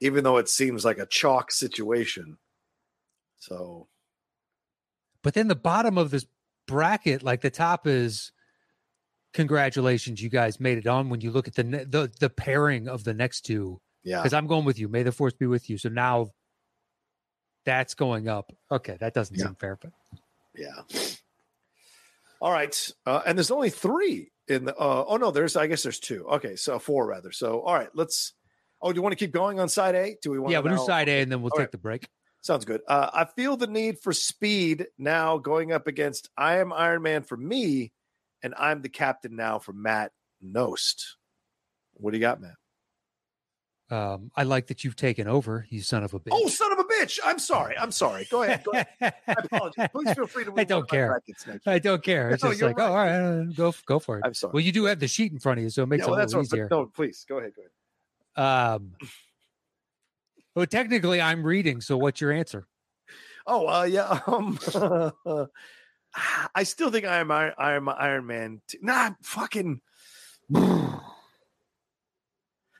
even 0.00 0.24
though 0.24 0.38
it 0.38 0.48
seems 0.48 0.84
like 0.84 0.98
a 0.98 1.06
chalk 1.06 1.52
situation. 1.52 2.38
So, 3.36 3.86
But 5.22 5.34
then 5.34 5.46
the 5.46 5.54
bottom 5.54 5.96
of 5.96 6.10
this 6.10 6.26
bracket, 6.66 7.22
like 7.22 7.40
the 7.40 7.50
top 7.50 7.86
is 7.86 8.32
congratulations, 9.32 10.20
you 10.20 10.28
guys 10.28 10.58
made 10.58 10.78
it 10.78 10.88
on 10.88 11.08
when 11.08 11.20
you 11.20 11.30
look 11.30 11.46
at 11.46 11.54
the 11.54 11.62
the, 11.62 12.10
the 12.18 12.30
pairing 12.30 12.88
of 12.88 13.04
the 13.04 13.14
next 13.14 13.42
two. 13.42 13.80
yeah. 14.02 14.16
Because 14.16 14.32
I'm 14.32 14.48
going 14.48 14.64
with 14.64 14.80
you. 14.80 14.88
May 14.88 15.04
the 15.04 15.12
force 15.12 15.34
be 15.34 15.46
with 15.46 15.70
you. 15.70 15.78
So 15.78 15.88
now 15.88 16.32
that's 17.68 17.94
going 17.94 18.28
up. 18.28 18.50
Okay, 18.70 18.96
that 19.00 19.12
doesn't 19.14 19.36
Yeah. 19.38 19.44
seem 19.46 19.54
fair, 19.56 19.76
but 19.80 19.92
Yeah. 20.54 20.80
All 22.40 22.50
right. 22.52 22.90
Uh, 23.04 23.20
and 23.26 23.36
there's 23.36 23.50
only 23.50 23.68
three 23.70 24.30
in 24.48 24.64
the. 24.64 24.74
Uh, 24.76 25.04
oh 25.06 25.16
no, 25.18 25.30
there's. 25.30 25.54
I 25.56 25.66
guess 25.66 25.82
there's 25.82 25.98
two. 26.00 26.26
Okay, 26.26 26.56
so 26.56 26.78
four 26.78 27.06
rather. 27.06 27.30
So 27.32 27.60
all 27.60 27.74
right, 27.74 27.90
let's. 27.94 28.32
Oh, 28.80 28.92
do 28.92 28.96
you 28.96 29.02
want 29.02 29.12
to 29.12 29.16
keep 29.24 29.32
going 29.32 29.58
on 29.60 29.68
side 29.68 29.94
A? 29.96 30.16
Do 30.22 30.30
we 30.30 30.38
want? 30.38 30.52
yeah, 30.52 30.60
we'll 30.60 30.76
do 30.76 30.84
side 30.84 31.08
A 31.08 31.20
and 31.20 31.30
then 31.32 31.42
we'll 31.42 31.50
All 31.52 31.58
take 31.58 31.64
right. 31.64 31.72
the 31.72 31.78
break. 31.78 32.08
Sounds 32.40 32.64
good. 32.64 32.80
Uh, 32.86 33.10
I 33.12 33.24
feel 33.24 33.56
the 33.56 33.66
need 33.66 33.98
for 33.98 34.12
speed 34.12 34.86
now 34.96 35.36
going 35.38 35.72
up 35.72 35.88
against 35.88 36.30
I 36.38 36.58
am 36.58 36.72
Iron 36.72 37.02
Man 37.02 37.22
for 37.24 37.36
me, 37.36 37.92
and 38.42 38.54
I'm 38.56 38.80
the 38.82 38.88
captain 38.88 39.34
now 39.36 39.58
for 39.58 39.72
Matt 39.72 40.12
Nost. 40.42 41.02
What 41.94 42.12
do 42.12 42.16
you 42.16 42.20
got, 42.20 42.40
Matt? 42.40 42.54
Um, 43.90 44.30
I 44.36 44.42
like 44.42 44.66
that 44.66 44.84
you've 44.84 44.96
taken 44.96 45.26
over, 45.26 45.66
you 45.70 45.80
son 45.80 46.04
of 46.04 46.12
a 46.12 46.20
bitch. 46.20 46.28
Oh, 46.32 46.46
son 46.48 46.72
of 46.72 46.78
a 46.78 46.84
bitch! 46.84 47.18
I'm 47.24 47.38
sorry. 47.38 47.74
I'm 47.78 47.90
sorry. 47.90 48.28
Go 48.30 48.42
ahead. 48.42 48.62
Go 48.62 48.72
ahead. 48.72 48.86
I 49.00 49.32
apologize. 49.44 49.88
Please 49.92 50.12
feel 50.12 50.26
free 50.26 50.44
to. 50.44 50.52
I 50.58 50.64
don't 50.64 50.82
on 50.82 50.86
to 50.88 50.92
my 50.92 50.98
care. 50.98 51.22
I 51.66 51.78
don't 51.78 52.02
care. 52.02 52.30
It's 52.30 52.42
No, 52.44 52.50
just 52.50 52.60
like, 52.62 52.78
oh, 52.78 52.84
all 52.84 52.96
right, 52.96 53.14
uh, 53.14 53.42
go 53.44 53.74
go 53.86 53.98
for 53.98 54.18
it. 54.18 54.24
I'm 54.26 54.34
sorry. 54.34 54.52
Well, 54.52 54.60
you 54.60 54.72
do 54.72 54.84
have 54.84 55.00
the 55.00 55.08
sheet 55.08 55.32
in 55.32 55.38
front 55.38 55.58
of 55.58 55.64
you, 55.64 55.70
so 55.70 55.84
it 55.84 55.86
makes 55.86 56.02
yeah, 56.02 56.10
well, 56.10 56.14
it 56.14 56.18
a 56.18 56.20
that's 56.20 56.34
little 56.34 56.40
what. 56.42 56.52
easier. 56.52 56.68
but 56.68 56.76
No, 56.76 56.86
please 56.86 57.24
go 57.26 57.38
ahead. 57.38 57.52
Go 57.56 57.62
ahead. 58.36 58.74
Um, 58.74 58.92
well, 60.54 60.66
technically, 60.66 61.22
I'm 61.22 61.42
reading. 61.42 61.80
So, 61.80 61.96
what's 61.96 62.20
your 62.20 62.32
answer? 62.32 62.66
Oh, 63.46 63.66
uh, 63.68 63.84
yeah. 63.84 64.20
Um, 64.26 64.58
I 66.54 66.64
still 66.64 66.90
think 66.90 67.06
I 67.06 67.18
am 67.18 67.30
Iron, 67.30 67.54
Iron, 67.56 67.88
Iron 67.88 68.26
Man. 68.26 68.60
T- 68.68 68.78
nah, 68.82 69.12
fucking. 69.22 69.80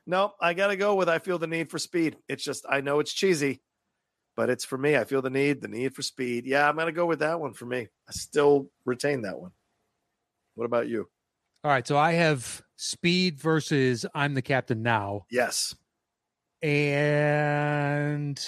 no, 0.09 0.33
I 0.41 0.55
got 0.55 0.69
to 0.69 0.77
go 0.77 0.95
with 0.97 1.09
I 1.09 1.19
feel 1.21 1.39
the 1.39 1.47
need 1.47 1.71
for 1.71 1.79
speed. 1.79 2.17
It's 2.29 2.43
just, 2.43 2.65
I 2.69 2.81
know 2.81 2.99
it's 2.99 3.13
cheesy, 3.13 3.61
but 4.37 4.49
it's 4.51 4.65
for 4.65 4.79
me. 4.79 4.97
I 4.97 5.05
feel 5.05 5.21
the 5.23 5.31
need, 5.31 5.61
the 5.61 5.69
need 5.69 5.95
for 5.95 6.03
speed. 6.03 6.47
Yeah, 6.47 6.69
I'm 6.69 6.75
going 6.75 6.87
to 6.87 6.93
go 6.93 7.07
with 7.07 7.19
that 7.21 7.39
one 7.41 7.53
for 7.53 7.67
me. 7.67 7.87
I 8.09 8.13
still 8.13 8.71
retain 8.85 9.23
that 9.23 9.39
one. 9.39 9.53
What 10.55 10.65
about 10.65 10.89
you? 10.89 11.09
All 11.63 11.71
right, 11.71 11.87
so 11.87 11.97
I 11.99 12.13
have 12.13 12.63
speed 12.77 13.39
versus 13.39 14.07
I'm 14.15 14.35
the 14.35 14.43
captain 14.43 14.83
now, 14.83 15.27
Yes. 15.31 15.75
and 16.63 18.39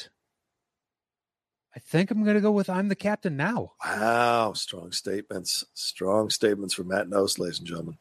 I 1.77 1.79
think 1.81 2.11
I'm 2.11 2.23
going 2.25 2.37
to 2.37 2.41
go 2.41 2.53
with 2.53 2.71
I'm 2.71 2.89
the 2.89 2.95
captain 2.97 3.37
now. 3.37 3.73
Wow. 3.85 4.53
Strong 4.55 4.93
statements. 4.93 5.65
Strong 5.75 6.31
statements 6.31 6.73
from 6.75 6.89
Matt 6.89 7.09
Nost, 7.09 7.39
ladies 7.39 7.59
and 7.59 7.67
gentlemen. 7.69 7.99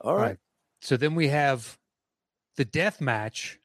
All 0.00 0.10
All 0.12 0.16
right. 0.16 0.22
right. 0.26 0.38
So 0.82 0.96
then 0.96 1.14
we 1.14 1.28
have 1.28 1.78
the 2.56 2.64
death 2.64 3.00
match 3.00 3.58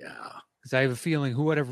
Yeah. 0.00 0.30
because 0.60 0.72
I 0.74 0.80
have 0.82 0.90
a 0.90 0.96
feeling 0.96 1.32
whoever 1.34 1.64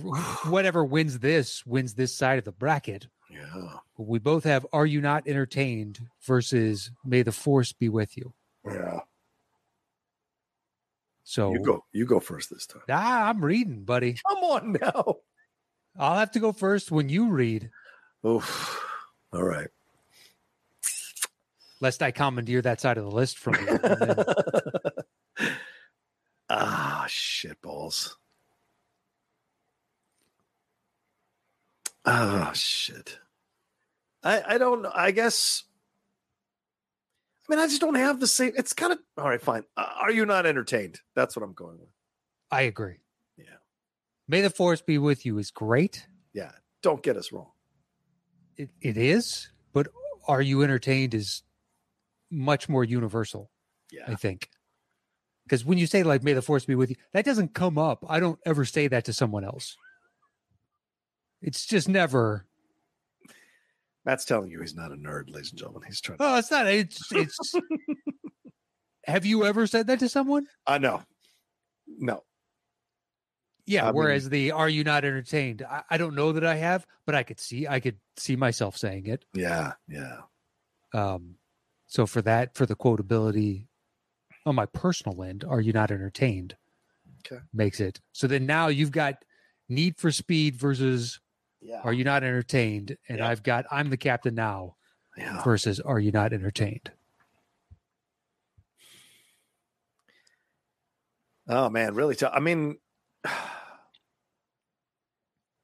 whatever 0.48 0.84
wins 0.84 1.18
this 1.18 1.64
wins 1.66 1.94
this 1.94 2.14
side 2.14 2.38
of 2.38 2.44
the 2.44 2.52
bracket. 2.52 3.06
Yeah. 3.30 3.74
We 3.96 4.18
both 4.18 4.44
have 4.44 4.66
Are 4.72 4.86
You 4.86 5.00
Not 5.00 5.26
Entertained 5.28 6.00
versus 6.22 6.90
May 7.04 7.22
the 7.22 7.32
Force 7.32 7.72
Be 7.72 7.88
With 7.88 8.16
You. 8.16 8.32
Yeah. 8.66 9.00
So 11.22 11.52
You 11.52 11.64
go. 11.64 11.84
You 11.92 12.06
go 12.06 12.18
first 12.18 12.50
this 12.50 12.66
time. 12.66 12.82
Ah, 12.90 13.28
I'm 13.28 13.44
reading, 13.44 13.84
buddy. 13.84 14.16
Come 14.26 14.38
on 14.38 14.72
now. 14.80 15.16
I'll 15.98 16.18
have 16.18 16.32
to 16.32 16.40
go 16.40 16.52
first 16.52 16.90
when 16.90 17.08
you 17.08 17.28
read, 17.30 17.70
Oof. 18.26 18.84
All 19.32 19.44
right. 19.44 19.68
lest 21.80 22.02
I 22.02 22.10
commandeer 22.10 22.62
that 22.62 22.80
side 22.80 22.98
of 22.98 23.04
the 23.04 23.10
list 23.10 23.38
from 23.38 23.54
you. 23.54 23.78
Ah, 26.52 27.04
shit 27.08 27.60
balls. 27.62 28.18
Ah, 32.04 32.50
shit. 32.54 33.18
I 34.22 34.42
I 34.54 34.58
don't. 34.58 34.86
I 34.86 35.10
guess. 35.12 35.64
I 37.48 37.52
mean, 37.54 37.58
I 37.60 37.66
just 37.66 37.80
don't 37.80 37.94
have 37.96 38.20
the 38.20 38.26
same. 38.26 38.52
It's 38.56 38.72
kind 38.72 38.92
of 38.92 38.98
all 39.16 39.24
right. 39.28 39.40
Fine. 39.40 39.64
Uh, 39.76 39.86
are 40.02 40.10
you 40.10 40.24
not 40.26 40.46
entertained? 40.46 41.00
That's 41.14 41.36
what 41.36 41.42
I'm 41.42 41.52
going 41.52 41.78
with. 41.78 41.88
I 42.50 42.62
agree. 42.62 42.96
Yeah. 43.36 43.44
May 44.28 44.40
the 44.40 44.50
Force 44.50 44.80
Be 44.82 44.98
With 44.98 45.24
You 45.26 45.38
is 45.38 45.50
great. 45.50 46.06
Yeah. 46.32 46.52
Don't 46.82 47.02
get 47.02 47.16
us 47.16 47.32
wrong. 47.32 47.50
It, 48.56 48.70
it 48.80 48.96
is, 48.96 49.50
but 49.72 49.88
Are 50.28 50.42
You 50.42 50.62
Entertained 50.62 51.14
is 51.14 51.42
much 52.30 52.68
more 52.68 52.84
universal, 52.84 53.50
Yeah. 53.90 54.04
I 54.08 54.14
think. 54.14 54.50
Because 55.50 55.64
when 55.64 55.78
you 55.78 55.88
say, 55.88 56.04
like, 56.04 56.22
May 56.22 56.32
the 56.32 56.42
Force 56.42 56.64
Be 56.64 56.76
With 56.76 56.90
You, 56.90 56.96
that 57.12 57.24
doesn't 57.24 57.54
come 57.54 57.76
up. 57.76 58.04
I 58.08 58.20
don't 58.20 58.38
ever 58.46 58.64
say 58.64 58.86
that 58.86 59.06
to 59.06 59.12
someone 59.12 59.44
else. 59.44 59.76
It's 61.42 61.66
just 61.66 61.88
never. 61.88 62.46
Matt's 64.04 64.24
telling 64.24 64.48
you 64.52 64.60
he's 64.60 64.76
not 64.76 64.92
a 64.92 64.94
nerd, 64.94 65.28
ladies 65.28 65.50
and 65.50 65.58
gentlemen. 65.58 65.82
He's 65.88 66.00
trying. 66.00 66.18
To, 66.18 66.24
Oh, 66.24 66.36
it's 66.36 66.52
not. 66.52 66.68
It's. 66.68 67.10
it's 67.10 67.52
have 69.06 69.26
you 69.26 69.44
ever 69.44 69.66
said 69.66 69.88
that 69.88 69.98
to 69.98 70.08
someone? 70.08 70.46
I 70.68 70.78
know. 70.78 71.02
No. 71.98 72.22
Yeah. 73.66 73.82
I 73.82 73.86
mean- 73.86 73.96
whereas 73.96 74.28
the 74.28 74.52
"Are 74.52 74.68
you 74.68 74.84
not 74.84 75.04
entertained?" 75.04 75.62
I, 75.68 75.82
I 75.90 75.96
don't 75.96 76.14
know 76.14 76.30
that 76.30 76.46
I 76.46 76.54
have, 76.54 76.86
but 77.06 77.16
I 77.16 77.24
could 77.24 77.40
see. 77.40 77.66
I 77.66 77.80
could 77.80 77.98
see 78.16 78.36
myself 78.36 78.76
saying 78.76 79.06
it. 79.06 79.24
Yeah. 79.34 79.72
Yeah. 79.88 80.18
Um, 80.94 81.38
so 81.88 82.06
for 82.06 82.22
that, 82.22 82.54
for 82.54 82.66
the 82.66 82.76
quotability 82.76 83.66
on 84.46 84.54
my 84.54 84.66
personal 84.66 85.22
end, 85.22 85.44
"Are 85.44 85.60
you 85.60 85.72
not 85.72 85.90
entertained?" 85.90 86.56
Okay. 87.26 87.42
makes 87.52 87.80
it 87.80 88.00
so. 88.12 88.26
Then 88.26 88.46
now 88.46 88.68
you've 88.68 88.92
got 88.92 89.24
Need 89.68 89.98
for 89.98 90.10
Speed 90.10 90.56
versus 90.56 91.20
Yeah. 91.60 91.80
Are 91.84 91.92
you 91.92 92.04
not 92.04 92.22
entertained? 92.24 92.96
And 93.08 93.18
Yeah. 93.18 93.28
I've 93.28 93.42
got 93.42 93.66
I'm 93.70 93.90
the 93.90 93.96
captain 93.98 94.34
now 94.34 94.76
Yeah. 95.16 95.42
versus 95.44 95.78
Are 95.80 96.00
you 96.00 96.10
not 96.10 96.32
entertained? 96.32 96.90
Oh 101.48 101.68
man, 101.68 101.94
really 101.94 102.14
tough. 102.14 102.32
I 102.34 102.40
mean, 102.40 102.78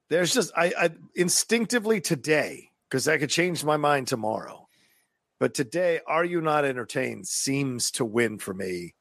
there's 0.09 0.35
just 0.35 0.53
I, 0.57 0.73
I 0.79 0.91
instinctively 1.15 2.01
today 2.01 2.71
because 2.89 3.09
I 3.09 3.19
could 3.19 3.31
change 3.31 3.65
my 3.65 3.77
mind 3.77 4.09
tomorrow, 4.09 4.66
but 5.39 5.55
today, 5.55 6.01
are 6.07 6.25
you 6.25 6.41
not 6.41 6.65
entertained? 6.65 7.27
Seems 7.29 7.91
to 7.93 8.05
win 8.05 8.39
for 8.39 8.55
me 8.55 8.95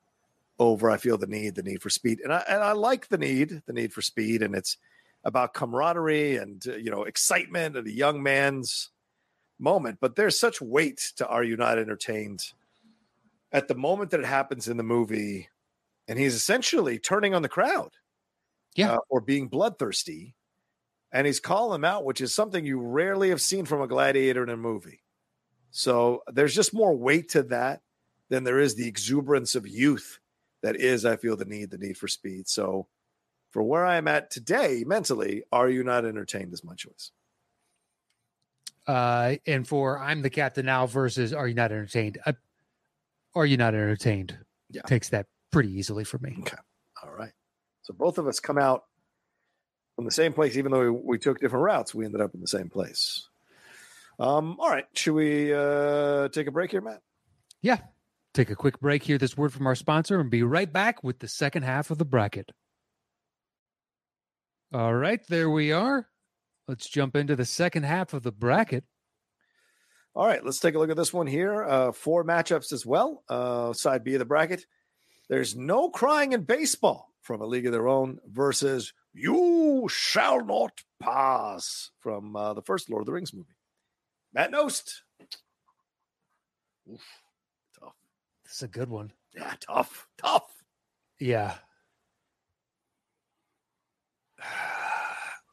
over. 0.59 0.89
I 0.89 0.97
feel 0.97 1.17
the 1.17 1.27
need, 1.27 1.55
the 1.55 1.63
need 1.63 1.81
for 1.81 1.89
speed, 1.89 2.19
and 2.23 2.33
I 2.33 2.43
and 2.49 2.63
I 2.63 2.73
like 2.73 3.07
the 3.07 3.17
need, 3.17 3.61
the 3.65 3.73
need 3.73 3.93
for 3.93 4.01
speed, 4.01 4.41
and 4.41 4.55
it's 4.55 4.77
about 5.23 5.53
camaraderie 5.53 6.37
and 6.37 6.65
uh, 6.67 6.75
you 6.75 6.91
know 6.91 7.03
excitement 7.03 7.75
and 7.77 7.87
a 7.87 7.91
young 7.91 8.21
man's 8.21 8.89
moment. 9.59 9.99
But 10.01 10.15
there's 10.15 10.39
such 10.39 10.61
weight 10.61 11.13
to 11.17 11.27
are 11.27 11.43
you 11.43 11.57
not 11.57 11.77
entertained? 11.79 12.43
At 13.51 13.67
the 13.69 13.75
moment 13.75 14.11
that 14.11 14.19
it 14.19 14.25
happens 14.25 14.67
in 14.67 14.75
the 14.77 14.83
movie, 14.83 15.49
and 16.07 16.19
he's 16.19 16.35
essentially 16.35 16.99
turning 16.99 17.33
on 17.33 17.41
the 17.41 17.49
crowd, 17.49 17.91
Yeah. 18.75 18.95
uh, 18.95 18.97
or 19.09 19.21
being 19.21 19.47
bloodthirsty, 19.47 20.35
and 21.13 21.25
he's 21.25 21.39
calling 21.39 21.71
them 21.81 21.85
out, 21.85 22.03
which 22.03 22.19
is 22.19 22.35
something 22.35 22.65
you 22.65 22.81
rarely 22.81 23.29
have 23.29 23.41
seen 23.41 23.65
from 23.65 23.81
a 23.81 23.87
gladiator 23.87 24.43
in 24.43 24.49
a 24.49 24.57
movie. 24.57 24.99
So 25.77 26.23
there's 26.31 26.55
just 26.55 26.73
more 26.73 26.95
weight 26.95 27.27
to 27.31 27.43
that 27.43 27.81
than 28.29 28.45
there 28.45 28.59
is 28.59 28.75
the 28.75 28.87
exuberance 28.87 29.55
of 29.55 29.67
youth 29.67 30.19
that 30.63 30.77
is, 30.77 31.03
I 31.03 31.17
feel, 31.17 31.35
the 31.35 31.43
need, 31.43 31.69
the 31.69 31.77
need 31.77 31.97
for 31.97 32.07
speed. 32.07 32.47
So 32.47 32.87
for 33.51 33.61
where 33.61 33.85
I 33.85 33.97
am 33.97 34.07
at 34.07 34.31
today 34.31 34.85
mentally, 34.87 35.43
are 35.51 35.69
you 35.69 35.83
not 35.83 36.05
entertained 36.05 36.53
is 36.53 36.63
my 36.63 36.75
choice. 36.75 37.11
Uh, 38.87 39.35
and 39.45 39.67
for 39.67 39.99
I'm 39.99 40.21
the 40.21 40.29
captain 40.29 40.65
now 40.65 40.87
versus 40.87 41.33
Are 41.33 41.45
you 41.45 41.55
not 41.55 41.73
entertained? 41.73 42.19
Uh, 42.25 42.33
are 43.35 43.45
you 43.45 43.57
not 43.57 43.73
entertained? 43.73 44.37
Yeah. 44.69 44.83
takes 44.83 45.09
that 45.09 45.25
pretty 45.51 45.73
easily 45.73 46.05
for 46.05 46.19
me. 46.19 46.41
All 47.03 47.11
right. 47.11 47.33
So 47.81 47.93
both 47.93 48.17
of 48.17 48.27
us 48.27 48.39
come 48.39 48.57
out 48.57 48.85
from 49.97 50.05
the 50.05 50.11
same 50.11 50.31
place, 50.31 50.55
even 50.55 50.71
though 50.71 50.89
we, 50.89 50.99
we 51.03 51.17
took 51.19 51.41
different 51.41 51.63
routes, 51.63 51.93
we 51.93 52.05
ended 52.05 52.21
up 52.21 52.33
in 52.33 52.39
the 52.39 52.47
same 52.47 52.69
place. 52.69 53.27
Um, 54.19 54.57
all 54.59 54.69
right. 54.69 54.85
Should 54.93 55.13
we 55.13 55.53
uh 55.53 56.29
take 56.29 56.47
a 56.47 56.51
break 56.51 56.71
here, 56.71 56.81
Matt? 56.81 57.01
Yeah. 57.61 57.79
Take 58.33 58.49
a 58.49 58.55
quick 58.55 58.79
break 58.81 59.03
here. 59.03 59.17
This 59.17 59.37
word 59.37 59.53
from 59.53 59.65
our 59.65 59.75
sponsor, 59.75 60.19
and 60.19 60.29
be 60.29 60.43
right 60.43 60.71
back 60.71 61.03
with 61.03 61.19
the 61.19 61.27
second 61.27 61.63
half 61.63 61.89
of 61.89 61.97
the 61.97 62.05
bracket. 62.05 62.51
All 64.73 64.93
right, 64.93 65.21
there 65.29 65.49
we 65.49 65.71
are. 65.71 66.09
Let's 66.67 66.89
jump 66.89 67.15
into 67.15 67.37
the 67.37 67.45
second 67.45 67.83
half 67.83 68.13
of 68.13 68.23
the 68.23 68.33
bracket. 68.33 68.83
All 70.13 70.25
right, 70.25 70.43
let's 70.43 70.59
take 70.59 70.75
a 70.75 70.79
look 70.79 70.89
at 70.89 70.97
this 70.97 71.13
one 71.13 71.27
here. 71.27 71.63
Uh, 71.63 71.91
four 71.93 72.25
matchups 72.25 72.73
as 72.73 72.85
well. 72.85 73.23
Uh, 73.29 73.71
side 73.71 74.03
B 74.03 74.15
of 74.15 74.19
the 74.19 74.25
bracket. 74.25 74.65
There's 75.29 75.55
no 75.55 75.89
crying 75.89 76.33
in 76.33 76.43
baseball 76.43 77.13
from 77.21 77.41
a 77.41 77.45
league 77.45 77.65
of 77.65 77.71
their 77.71 77.87
own 77.87 78.19
versus 78.27 78.93
You 79.13 79.87
Shall 79.89 80.43
Not 80.43 80.83
Pass 81.01 81.91
from 81.99 82.35
uh, 82.35 82.53
the 82.53 82.61
first 82.61 82.89
Lord 82.89 83.01
of 83.01 83.05
the 83.05 83.13
Rings 83.13 83.33
movie. 83.33 83.54
Matt 84.35 84.51
Nost. 84.51 84.99
Oof, 86.91 87.01
tough. 87.79 87.95
This 88.43 88.55
is 88.57 88.63
a 88.63 88.67
good 88.67 88.89
one. 88.89 89.13
Yeah, 89.33 89.53
tough. 89.61 90.07
Tough. 90.17 90.43
Yeah. 91.19 91.53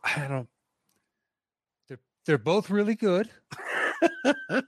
I 0.05 0.27
don't. 0.29 0.49
They're 1.89 2.01
they're 2.27 2.39
both 2.39 2.71
really 2.71 2.97
good. 2.97 3.31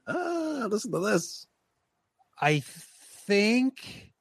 Listen 0.06 0.92
to 0.92 1.00
this. 1.00 1.49
I 2.40 2.61
think. 3.26 4.12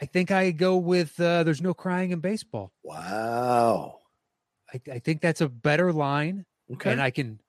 I 0.00 0.06
think 0.06 0.30
I 0.30 0.52
go 0.52 0.78
with 0.78 1.20
uh, 1.20 1.42
"There's 1.42 1.60
no 1.60 1.74
crying 1.74 2.12
in 2.12 2.20
baseball." 2.20 2.72
Wow. 2.82 3.98
I, 4.72 4.80
I 4.90 4.98
think 5.00 5.20
that's 5.20 5.42
a 5.42 5.48
better 5.48 5.92
line, 5.92 6.46
Okay. 6.72 6.92
and 6.92 7.02
I 7.02 7.10
can. 7.10 7.40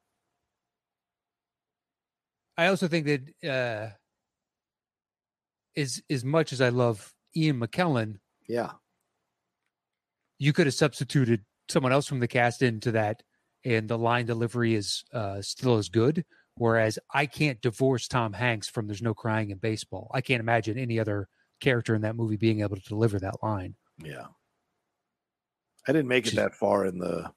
I 2.60 2.68
also 2.68 2.90
think 2.90 3.06
that 3.06 3.50
uh, 3.50 3.90
as 5.80 6.02
as 6.10 6.26
much 6.26 6.52
as 6.52 6.60
I 6.60 6.70
love 6.70 7.14
Ian 7.36 7.60
McKellen, 7.60 8.20
yeah. 8.48 8.72
you 10.40 10.52
could 10.52 10.68
have 10.68 10.74
substituted 10.74 11.46
someone 11.70 11.94
else 11.94 12.06
from 12.06 12.20
the 12.20 12.28
cast 12.28 12.62
into 12.62 12.92
that 12.92 13.24
and 13.64 13.88
the 13.88 13.98
line 13.98 14.26
delivery 14.26 14.76
is 14.76 15.04
uh, 15.14 15.42
still 15.42 15.78
as 15.78 15.88
good 15.90 16.26
whereas 16.56 16.98
i 17.14 17.26
can't 17.26 17.62
divorce 17.62 18.08
tom 18.08 18.34
hanks 18.34 18.68
from 18.68 18.88
there's 18.88 19.04
no 19.04 19.14
crying 19.14 19.52
in 19.52 19.58
baseball 19.58 20.10
i 20.14 20.20
can't 20.20 20.40
imagine 20.40 20.80
any 20.80 21.00
other 21.00 21.28
character 21.62 21.94
in 21.94 22.02
that 22.02 22.16
movie 22.16 22.38
being 22.38 22.62
able 22.62 22.76
to 22.76 22.82
deliver 22.90 23.20
that 23.20 23.36
line 23.44 23.76
Yeah. 24.04 24.26
I 25.88 25.92
didn't 25.92 26.08
make 26.08 26.28
it 26.28 26.36
that 26.36 26.56
far 26.56 26.86
in 26.86 27.00
the 27.00 27.32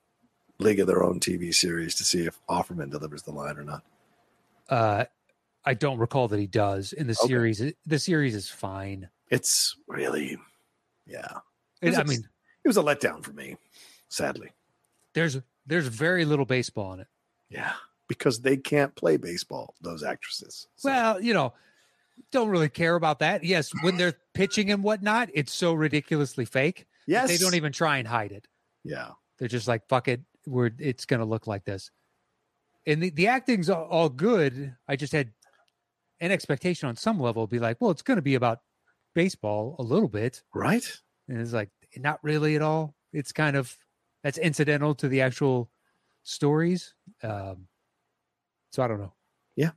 League 0.58 0.80
of 0.80 0.86
Their 0.86 1.02
Own 1.02 1.20
TV 1.20 1.54
series 1.54 1.94
to 1.96 2.04
see 2.04 2.26
if 2.26 2.38
Offerman 2.48 2.90
delivers 2.90 3.22
the 3.22 3.32
line 3.32 3.56
or 3.56 3.64
not. 3.64 3.82
Uh, 4.68 5.04
i 5.64 5.74
don't 5.74 5.98
recall 5.98 6.28
that 6.28 6.38
he 6.38 6.46
does 6.46 6.92
in 6.92 7.06
the 7.06 7.16
Okay. 7.20 7.28
series 7.28 7.62
the 7.86 7.98
series 7.98 8.34
is 8.34 8.48
fine 8.48 9.08
It's 9.30 9.76
really, 9.88 10.36
yeah. 11.06 11.38
It- 11.80 11.96
i 11.98 12.02
mean 12.04 12.28
It 12.64 12.68
was 12.68 12.76
a 12.76 12.82
letdown 12.82 13.22
for 13.24 13.32
me, 13.32 13.56
sadly. 14.08 14.50
there's 15.14 15.38
there's 15.66 15.86
very 15.86 16.24
little 16.24 16.44
baseball 16.46 16.92
in 16.94 17.00
it 17.00 17.08
Yeah. 17.50 17.72
Because 18.08 18.40
they 18.40 18.56
can't 18.58 18.94
play 18.94 19.16
baseball, 19.16 19.74
those 19.80 20.02
actresses. 20.02 20.66
So, 20.76 20.90
well 20.90 21.20
you 21.20 21.34
know 21.34 21.54
don't 22.30 22.50
really 22.50 22.68
care 22.68 22.94
about 22.94 23.18
that 23.20 23.42
yes 23.42 23.70
when 23.82 23.96
they're 23.96 24.14
pitching 24.34 24.70
and 24.70 24.82
whatnot 24.84 25.28
it's 25.34 25.52
so 25.52 25.72
ridiculously 25.72 26.44
fake 26.44 26.86
yes. 27.06 27.28
they 27.28 27.36
don't 27.38 27.54
even 27.54 27.72
try 27.72 27.96
and 27.98 28.06
hide 28.06 28.32
it 28.32 28.46
Yeah. 28.84 29.10
They're 29.38 29.48
just 29.48 29.66
like, 29.66 29.88
fuck 29.88 30.06
it, 30.08 30.20
we're 30.46 30.70
it's 30.78 31.04
gonna 31.06 31.24
look 31.24 31.46
like 31.48 31.64
this. 31.64 31.90
And 32.86 33.02
the, 33.02 33.10
the 33.10 33.28
acting's 33.28 33.70
all, 33.70 33.84
all 33.84 34.08
good. 34.08 34.74
I 34.88 34.96
just 34.96 35.12
had 35.12 35.30
an 36.20 36.30
expectation 36.30 36.88
on 36.88 36.96
some 36.96 37.20
level, 37.20 37.46
be 37.46 37.58
like, 37.58 37.78
well, 37.80 37.90
it's 37.90 38.02
gonna 38.02 38.22
be 38.22 38.34
about 38.34 38.60
baseball 39.14 39.76
a 39.78 39.82
little 39.82 40.08
bit. 40.08 40.42
Right? 40.54 40.88
And 41.28 41.40
it's 41.40 41.52
like, 41.52 41.70
not 41.96 42.18
really 42.22 42.56
at 42.56 42.62
all. 42.62 42.94
It's 43.12 43.32
kind 43.32 43.56
of 43.56 43.76
that's 44.22 44.38
incidental 44.38 44.94
to 44.96 45.08
the 45.08 45.20
actual 45.20 45.70
stories. 46.22 46.94
Um, 47.22 47.66
so 48.70 48.82
I 48.82 48.88
don't 48.88 49.00
know. 49.00 49.12
Yeah, 49.56 49.72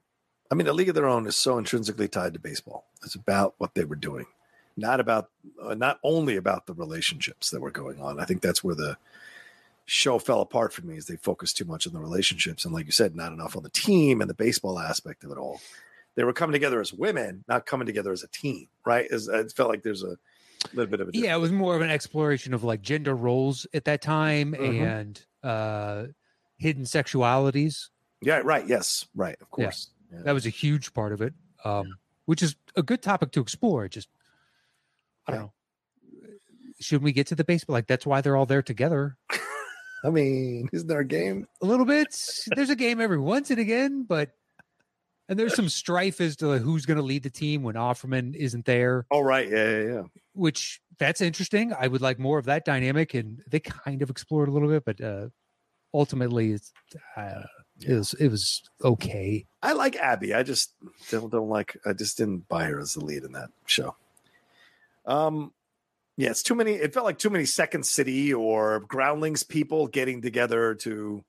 I 0.51 0.55
mean, 0.55 0.67
the 0.67 0.73
League 0.73 0.89
of 0.89 0.95
Their 0.95 1.07
Own 1.07 1.27
is 1.27 1.35
so 1.35 1.57
intrinsically 1.57 2.07
tied 2.07 2.33
to 2.33 2.39
baseball. 2.39 2.85
It's 3.03 3.15
about 3.15 3.55
what 3.57 3.73
they 3.73 3.83
were 3.83 3.95
doing, 3.95 4.25
not 4.77 4.99
about, 4.99 5.29
uh, 5.61 5.73
not 5.73 5.99
only 6.03 6.37
about 6.37 6.65
the 6.65 6.73
relationships 6.73 7.49
that 7.49 7.61
were 7.61 7.71
going 7.71 7.99
on. 7.99 8.19
I 8.19 8.25
think 8.25 8.41
that's 8.41 8.63
where 8.63 8.75
the 8.75 8.97
show 9.85 10.17
fell 10.19 10.41
apart 10.41 10.73
for 10.73 10.81
me, 10.85 10.97
is 10.97 11.05
they 11.05 11.15
focused 11.17 11.57
too 11.57 11.65
much 11.65 11.85
on 11.87 11.93
the 11.93 11.99
relationships, 11.99 12.65
and 12.65 12.73
like 12.73 12.85
you 12.85 12.91
said, 12.91 13.15
not 13.15 13.31
enough 13.31 13.55
on 13.55 13.63
the 13.63 13.69
team 13.69 14.21
and 14.21 14.29
the 14.29 14.33
baseball 14.33 14.79
aspect 14.79 15.23
of 15.23 15.31
it 15.31 15.37
all. 15.37 15.61
They 16.15 16.23
were 16.23 16.33
coming 16.33 16.53
together 16.53 16.79
as 16.79 16.93
women, 16.93 17.43
not 17.47 17.65
coming 17.65 17.85
together 17.85 18.11
as 18.11 18.23
a 18.23 18.27
team, 18.29 18.67
right? 18.85 19.05
As 19.11 19.27
it 19.27 19.51
felt 19.51 19.69
like 19.69 19.83
there's 19.83 20.01
a 20.03 20.17
little 20.73 20.89
bit 20.89 21.01
of 21.01 21.09
a 21.09 21.11
Yeah, 21.13 21.35
it 21.35 21.39
was 21.39 21.51
more 21.51 21.75
of 21.75 21.81
an 21.81 21.89
exploration 21.89 22.53
of 22.53 22.63
like 22.63 22.81
gender 22.81 23.13
roles 23.15 23.67
at 23.73 23.85
that 23.85 24.01
time 24.01 24.53
Mhm. 24.53 24.81
and 24.99 25.25
uh 25.43 26.05
hidden 26.57 26.85
sexualities. 26.85 27.89
yeah, 28.21 28.41
right, 28.43 28.65
yes, 28.67 29.05
right, 29.13 29.35
of 29.41 29.51
course. 29.51 29.89
Yeah. 30.11 30.21
That 30.23 30.31
was 30.33 30.45
a 30.45 30.49
huge 30.49 30.93
part 30.93 31.11
of 31.11 31.21
it, 31.21 31.33
um, 31.65 31.97
which 32.25 32.41
is 32.41 32.55
a 32.75 32.81
good 32.81 33.01
topic 33.01 33.31
to 33.33 33.41
explore. 33.41 33.87
Just, 33.89 34.07
I 35.27 35.31
don't 35.33 35.41
know. 35.41 35.53
Should 36.79 37.03
we 37.03 37.11
get 37.11 37.27
to 37.27 37.35
the 37.35 37.43
baseball? 37.43 37.73
Like, 37.73 37.87
that's 37.87 38.05
why 38.05 38.21
they're 38.21 38.35
all 38.37 38.45
there 38.45 38.61
together. 38.63 39.17
I 40.05 40.09
mean, 40.09 40.69
isn't 40.73 40.87
there 40.87 40.99
a 40.99 41.05
game? 41.05 41.47
A 41.61 41.65
little 41.65 41.85
bit. 41.85 42.15
There's 42.55 42.69
a 42.69 42.75
game 42.75 43.01
every 43.01 43.19
once 43.19 43.49
and 43.49 43.59
again, 43.59 44.05
but, 44.07 44.31
and 45.27 45.39
there's 45.39 45.55
some 45.55 45.69
strife 45.69 46.21
as 46.21 46.35
to 46.37 46.59
who's 46.59 46.85
going 46.85 46.97
to 46.97 47.03
lead 47.03 47.23
the 47.23 47.29
team 47.31 47.63
when 47.63 47.75
Offerman 47.75 48.35
isn't 48.35 48.65
there, 48.65 49.07
Oh, 49.09 49.21
right, 49.21 49.49
yeah, 49.49 49.69
yeah, 49.69 49.83
yeah. 49.83 50.01
which 50.33 50.79
that's 50.99 51.19
interesting. 51.21 51.73
I 51.73 51.87
would 51.87 52.01
like 52.01 52.19
more 52.19 52.37
of 52.37 52.45
that 52.45 52.63
dynamic, 52.63 53.15
and 53.15 53.41
they 53.49 53.59
kind 53.59 54.01
of 54.03 54.09
explored 54.11 54.47
a 54.47 54.51
little 54.51 54.69
bit, 54.69 54.85
but 54.85 55.01
uh, 55.01 55.29
ultimately, 55.93 56.51
it's, 56.51 56.71
uh, 57.17 57.41
it 57.81 57.93
was 57.93 58.13
it 58.13 58.29
was 58.29 58.61
okay. 58.83 59.45
I 59.61 59.73
like 59.73 59.95
Abbi. 59.97 60.33
I 60.33 60.43
just 60.43 60.73
don't 61.09 61.31
don't 61.31 61.49
like. 61.49 61.75
I 61.85 61.93
just 61.93 62.17
didn't 62.17 62.47
buy 62.47 62.65
her 62.65 62.79
as 62.79 62.93
the 62.93 63.03
lead 63.03 63.23
in 63.23 63.33
that 63.33 63.49
show. 63.65 63.95
Um, 65.05 65.51
yeah, 66.17 66.29
it's 66.29 66.43
too 66.43 66.55
many. 66.55 66.73
It 66.73 66.93
felt 66.93 67.05
like 67.05 67.17
too 67.17 67.29
many 67.29 67.45
Second 67.45 67.85
City 67.85 68.33
or 68.33 68.79
Groundlings 68.81 69.43
people 69.43 69.87
getting 69.87 70.21
together 70.21 70.75
to 70.75 71.23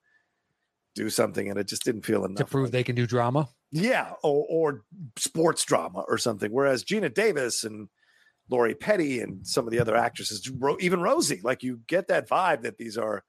do 0.94 1.11
something, 1.11 1.49
and 1.49 1.59
it 1.59 1.68
just 1.68 1.85
didn't 1.85 2.03
feel 2.03 2.25
enough. 2.25 2.38
To 2.38 2.44
prove 2.44 2.70
they 2.70 2.85
can 2.85 2.94
do 2.94 3.07
drama, 3.07 3.49
yeah, 3.72 4.12
or, 4.22 4.46
or 4.49 4.85
sports 5.16 5.64
drama 5.64 6.05
or 6.09 6.18
something. 6.18 6.53
Whereas 6.53 6.85
Geena 6.85 7.12
Davis 7.12 7.64
and 7.64 7.88
Lori 8.49 8.75
Petty 8.75 9.20
and 9.20 9.46
some 9.46 9.66
of 9.66 9.72
the 9.72 9.81
other 9.81 9.96
actresses, 9.96 10.51
even 10.81 11.01
Rosie, 11.01 11.40
like 11.42 11.62
you 11.62 11.81
get 11.87 12.09
that 12.09 12.29
vibe 12.29 12.62
that 12.62 12.79
these 12.79 12.96
are 12.96 13.25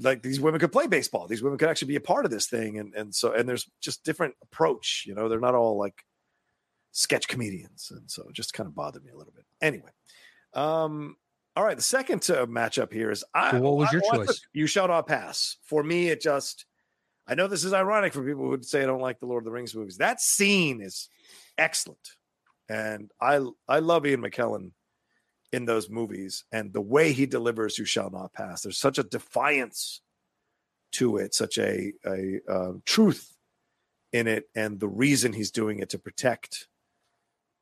like 0.00 0.22
these 0.22 0.40
women 0.40 0.60
could 0.60 0.72
play 0.72 0.86
baseball. 0.86 1.26
These 1.26 1.42
women 1.42 1.58
could 1.58 1.68
actually 1.68 1.88
be 1.88 1.96
a 1.96 2.00
part 2.00 2.24
of 2.24 2.30
this 2.30 2.46
thing, 2.46 2.78
and 2.78 2.94
and 2.94 3.14
so 3.14 3.32
and 3.32 3.48
there's 3.48 3.68
just 3.80 4.04
different 4.04 4.34
approach. 4.42 5.04
You 5.06 5.14
know, 5.14 5.28
they're 5.28 5.40
not 5.40 5.54
all 5.54 5.76
like 5.76 6.04
sketch 6.92 7.28
comedians, 7.28 7.90
and 7.90 8.10
so 8.10 8.22
it 8.28 8.34
just 8.34 8.54
kind 8.54 8.68
of 8.68 8.74
bothered 8.74 9.04
me 9.04 9.10
a 9.10 9.16
little 9.16 9.32
bit. 9.34 9.44
Anyway, 9.60 9.90
um, 10.54 11.16
all 11.56 11.64
right, 11.64 11.76
the 11.76 11.82
second 11.82 12.28
uh, 12.30 12.46
matchup 12.46 12.92
here 12.92 13.10
is 13.10 13.24
I. 13.34 13.58
What 13.58 13.76
was 13.76 13.88
I- 13.88 13.92
your 13.92 14.02
I- 14.12 14.16
choice? 14.16 14.28
look, 14.28 14.36
You 14.52 14.66
shall 14.66 14.88
not 14.88 15.06
pass. 15.06 15.56
For 15.64 15.82
me, 15.82 16.08
it 16.08 16.20
just. 16.20 16.66
I 17.26 17.34
know 17.36 17.46
this 17.46 17.62
is 17.64 17.72
ironic 17.72 18.12
for 18.12 18.24
people 18.24 18.42
who 18.42 18.48
would 18.50 18.64
say 18.64 18.82
I 18.82 18.86
don't 18.86 19.00
like 19.00 19.20
the 19.20 19.26
Lord 19.26 19.42
of 19.42 19.44
the 19.44 19.52
Rings 19.52 19.74
movies. 19.76 19.98
That 19.98 20.20
scene 20.20 20.80
is 20.80 21.08
excellent, 21.56 22.10
and 22.68 23.10
I 23.20 23.40
I 23.68 23.78
love 23.78 24.04
Ian 24.06 24.22
McKellen 24.22 24.72
in 25.52 25.66
those 25.66 25.88
movies 25.90 26.44
and 26.50 26.72
the 26.72 26.80
way 26.80 27.12
he 27.12 27.26
delivers 27.26 27.78
"You 27.78 27.84
Shall 27.84 28.10
Not 28.10 28.32
Pass." 28.32 28.62
There's 28.62 28.78
such 28.78 28.98
a 28.98 29.02
defiance 29.04 30.00
to 30.92 31.18
it, 31.18 31.32
such 31.34 31.58
a 31.58 31.92
a 32.04 32.40
uh, 32.50 32.72
truth 32.86 33.36
in 34.12 34.26
it, 34.26 34.48
and 34.56 34.80
the 34.80 34.88
reason 34.88 35.32
he's 35.32 35.50
doing 35.52 35.78
it 35.78 35.90
to 35.90 35.98
protect 35.98 36.66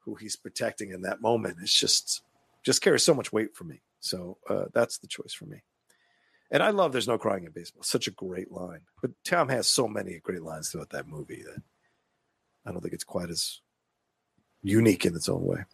who 0.04 0.14
he's 0.14 0.36
protecting 0.36 0.90
in 0.90 1.02
that 1.02 1.20
moment 1.20 1.58
It's 1.60 1.78
just 1.78 2.22
just 2.64 2.82
carries 2.82 3.02
so 3.04 3.14
much 3.14 3.32
weight 3.32 3.54
for 3.54 3.64
me. 3.64 3.80
So 4.00 4.38
uh, 4.48 4.64
that's 4.72 4.98
the 4.98 5.06
choice 5.06 5.32
for 5.32 5.46
me. 5.46 5.62
And 6.50 6.62
I 6.62 6.70
love 6.70 6.92
"There's 6.92 7.06
No 7.08 7.18
Crying 7.18 7.44
in 7.44 7.52
Baseball." 7.52 7.82
Such 7.82 8.06
a 8.06 8.10
great 8.12 8.50
line, 8.50 8.80
but 9.00 9.12
Tom 9.24 9.48
has 9.50 9.68
so 9.68 9.86
many 9.86 10.18
great 10.22 10.42
lines 10.42 10.70
throughout 10.70 10.90
that 10.90 11.06
movie 11.06 11.42
that 11.44 11.62
I 12.66 12.72
don't 12.72 12.80
think 12.80 12.94
it's 12.94 13.04
quite 13.04 13.30
as 13.30 13.60
unique 14.62 15.06
in 15.06 15.14
its 15.14 15.28
own 15.28 15.44
way. 15.44 15.64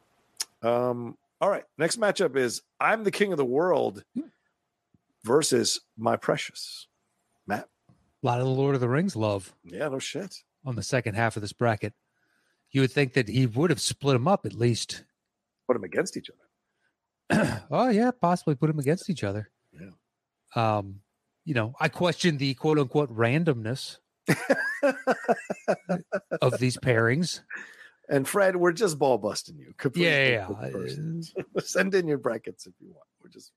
Um, 0.62 1.16
all 1.40 1.49
right, 1.51 1.64
next 1.79 1.99
matchup 1.99 2.37
is 2.37 2.62
"I'm 2.79 3.05
the 3.05 3.11
King 3.11 3.33
of 3.33 3.38
the 3.38 3.44
World" 3.44 4.05
versus 5.25 5.81
"My 5.96 6.16
Precious." 6.16 6.87
Matt, 7.46 7.68
a 7.88 8.27
lot 8.27 8.40
of 8.40 8.46
the 8.46 8.53
Lord 8.53 8.75
of 8.75 8.81
the 8.81 8.88
Rings 8.88 9.14
love. 9.16 9.55
yeah, 9.64 9.88
no 9.88 9.99
shit. 9.99 10.42
on 10.64 10.75
the 10.77 10.83
second 10.83 11.14
half 11.14 11.37
of 11.37 11.42
this 11.42 11.53
bracket. 11.53 11.94
You 12.72 12.81
would 12.81 12.92
think 12.92 13.12
that 13.14 13.29
he 13.29 13.46
would 13.46 13.70
have 13.70 13.81
split 13.81 14.14
them 14.14 14.27
up 14.29 14.44
at 14.44 14.53
least. 14.53 15.05
Put 15.68 15.75
them 15.75 15.85
against 15.85 16.16
each 16.16 16.29
other. 16.29 16.40
oh 17.71 17.89
yeah, 17.89 18.11
possibly 18.11 18.55
put 18.55 18.69
them 18.69 18.79
against 18.79 19.11
each 19.11 19.25
other. 19.25 19.51
Yeah. 19.73 19.91
Um, 20.55 21.01
you 21.45 21.55
know, 21.55 21.75
I 21.81 21.89
question 21.89 22.39
the 22.39 22.55
quote 22.55 22.79
unquote 22.79 23.15
randomness 23.15 23.99
of 26.43 26.59
these 26.59 26.77
pairings. 26.77 27.41
And 28.09 28.27
Fred, 28.27 28.57
we're 28.57 28.73
just 28.73 28.99
ball 28.99 29.19
busting 29.19 29.59
you. 29.59 29.75
completely 29.77 30.12
Yeah, 30.12 30.49
yeah, 30.49 30.71
yeah. 30.73 31.61
Send 31.61 31.95
in 31.95 32.07
your 32.07 32.19
brackets 32.19 32.67
if 32.67 32.75
you 32.81 32.89
want. 32.89 33.07
We're 33.23 33.31
just 33.31 33.53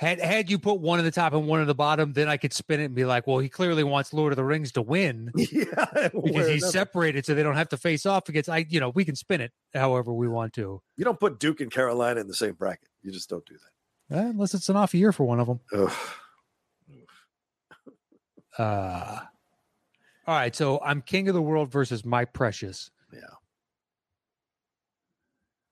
Had 0.00 0.18
had 0.20 0.50
you 0.50 0.58
put 0.58 0.80
one 0.80 0.98
at 0.98 1.02
the 1.02 1.10
top 1.10 1.34
and 1.34 1.46
one 1.46 1.60
at 1.60 1.66
the 1.66 1.74
bottom, 1.74 2.14
then 2.14 2.26
I 2.26 2.38
could 2.38 2.54
spin 2.54 2.80
it 2.80 2.84
and 2.86 2.94
be 2.94 3.04
like, 3.04 3.26
well, 3.26 3.38
he 3.38 3.50
clearly 3.50 3.84
wants 3.84 4.14
Lord 4.14 4.32
of 4.32 4.36
the 4.36 4.44
Rings 4.44 4.72
to 4.72 4.82
win 4.82 5.30
yeah, 5.36 6.08
because 6.08 6.48
he's 6.48 6.70
separated, 6.70 7.26
so 7.26 7.34
they 7.34 7.42
don't 7.42 7.56
have 7.56 7.68
to 7.68 7.76
face 7.76 8.06
off 8.06 8.28
against. 8.28 8.48
I, 8.48 8.64
you 8.68 8.80
know, 8.80 8.88
we 8.90 9.04
can 9.04 9.14
spin 9.14 9.42
it 9.42 9.52
however 9.74 10.12
we 10.12 10.26
want 10.26 10.54
to, 10.54 10.80
You 10.96 11.04
don't 11.04 11.20
put 11.20 11.38
Duke 11.38 11.60
and 11.60 11.70
Carolina 11.70 12.20
in 12.20 12.28
the 12.28 12.34
same 12.34 12.54
bracket. 12.54 12.88
You 13.02 13.12
just 13.12 13.28
don't 13.28 13.44
do 13.44 13.54
that. 13.54 14.16
Eh, 14.16 14.28
unless 14.30 14.54
it's 14.54 14.68
an 14.70 14.76
off 14.76 14.94
year 14.94 15.12
for 15.12 15.24
one 15.24 15.40
of 15.40 15.46
them. 15.46 15.60
Ugh. 15.72 15.92
Uh, 18.56 19.18
all 20.28 20.34
right, 20.36 20.54
so 20.54 20.80
I'm 20.80 21.02
king 21.02 21.26
of 21.28 21.34
the 21.34 21.42
world 21.42 21.72
versus 21.72 22.04
my 22.04 22.24
precious. 22.24 22.88
Yeah. 23.12 23.18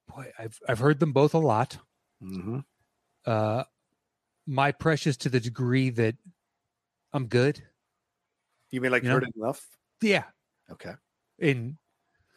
Boy, 0.09 0.33
I've 0.37 0.59
I've 0.69 0.79
heard 0.81 0.99
them 0.99 1.13
both 1.13 1.35
a 1.35 1.39
lot. 1.39 1.79
hmm 2.21 2.59
Uh, 3.25 3.63
my 4.47 4.73
precious 4.73 5.17
to 5.19 5.29
the 5.29 5.41
degree 5.41 5.91
that 5.91 6.17
I'm 7.13 7.27
good. 7.27 7.63
You 8.71 8.81
mean 8.81 8.93
like 8.93 9.03
You 9.05 9.11
heard 9.11 9.29
enough? 9.37 9.67
Yeah, 10.01 10.25
Okay. 10.71 10.95
in 11.39 11.79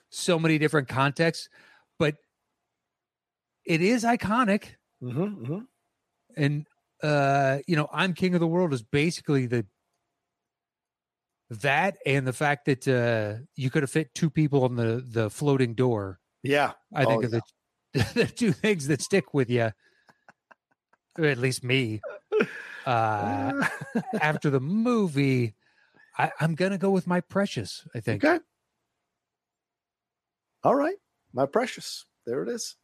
so 0.10 0.38
many 0.38 0.58
different 0.58 0.88
contexts, 0.88 1.50
but 1.98 2.16
it 3.66 3.82
is 3.82 4.04
iconic. 4.04 4.76
Mm-hmm, 5.02 5.46
hmm 5.46 5.60
and 6.38 6.66
uh 7.04 7.60
you 7.68 7.76
know 7.76 7.88
i'm 7.94 8.14
king 8.14 8.34
of 8.34 8.40
the 8.40 8.48
world 8.48 8.74
is 8.74 8.82
basically 8.82 9.46
the 9.46 9.66
that 11.50 11.98
and 12.06 12.26
the 12.28 12.34
fact 12.34 12.66
that 12.66 12.88
uh 12.88 13.42
you 13.56 13.70
could 13.70 13.84
have 13.84 13.92
fit 13.92 14.14
two 14.14 14.30
people 14.30 14.64
on 14.64 14.76
the 14.76 15.04
the 15.08 15.30
floating 15.30 15.74
door 15.76 16.20
Yeah. 16.44 16.74
i 16.94 17.06
think 17.06 17.24
Oh, 17.24 17.28
are 17.28 17.30
the 17.30 17.42
the 18.16 18.26
two 18.26 18.52
things 18.52 18.88
that 18.88 19.02
stick 19.02 19.34
with 19.34 19.50
you 19.50 19.72
at 21.20 21.38
least 21.38 21.64
me 21.64 22.02
uh 22.86 23.52
after 24.22 24.50
the 24.50 24.60
movie 24.60 25.56
I, 26.18 26.32
i'm 26.40 26.56
gonna 26.56 26.78
go 26.78 26.92
with 26.92 27.08
my 27.08 27.22
precious 27.22 27.88
i 27.96 28.00
think 28.00 28.24
Okay. 28.24 28.40
All 30.66 30.74
right. 30.76 30.96
My 31.32 31.46
precious. 31.46 32.06
There 32.26 32.42
it 32.42 32.50
is. 32.50 32.76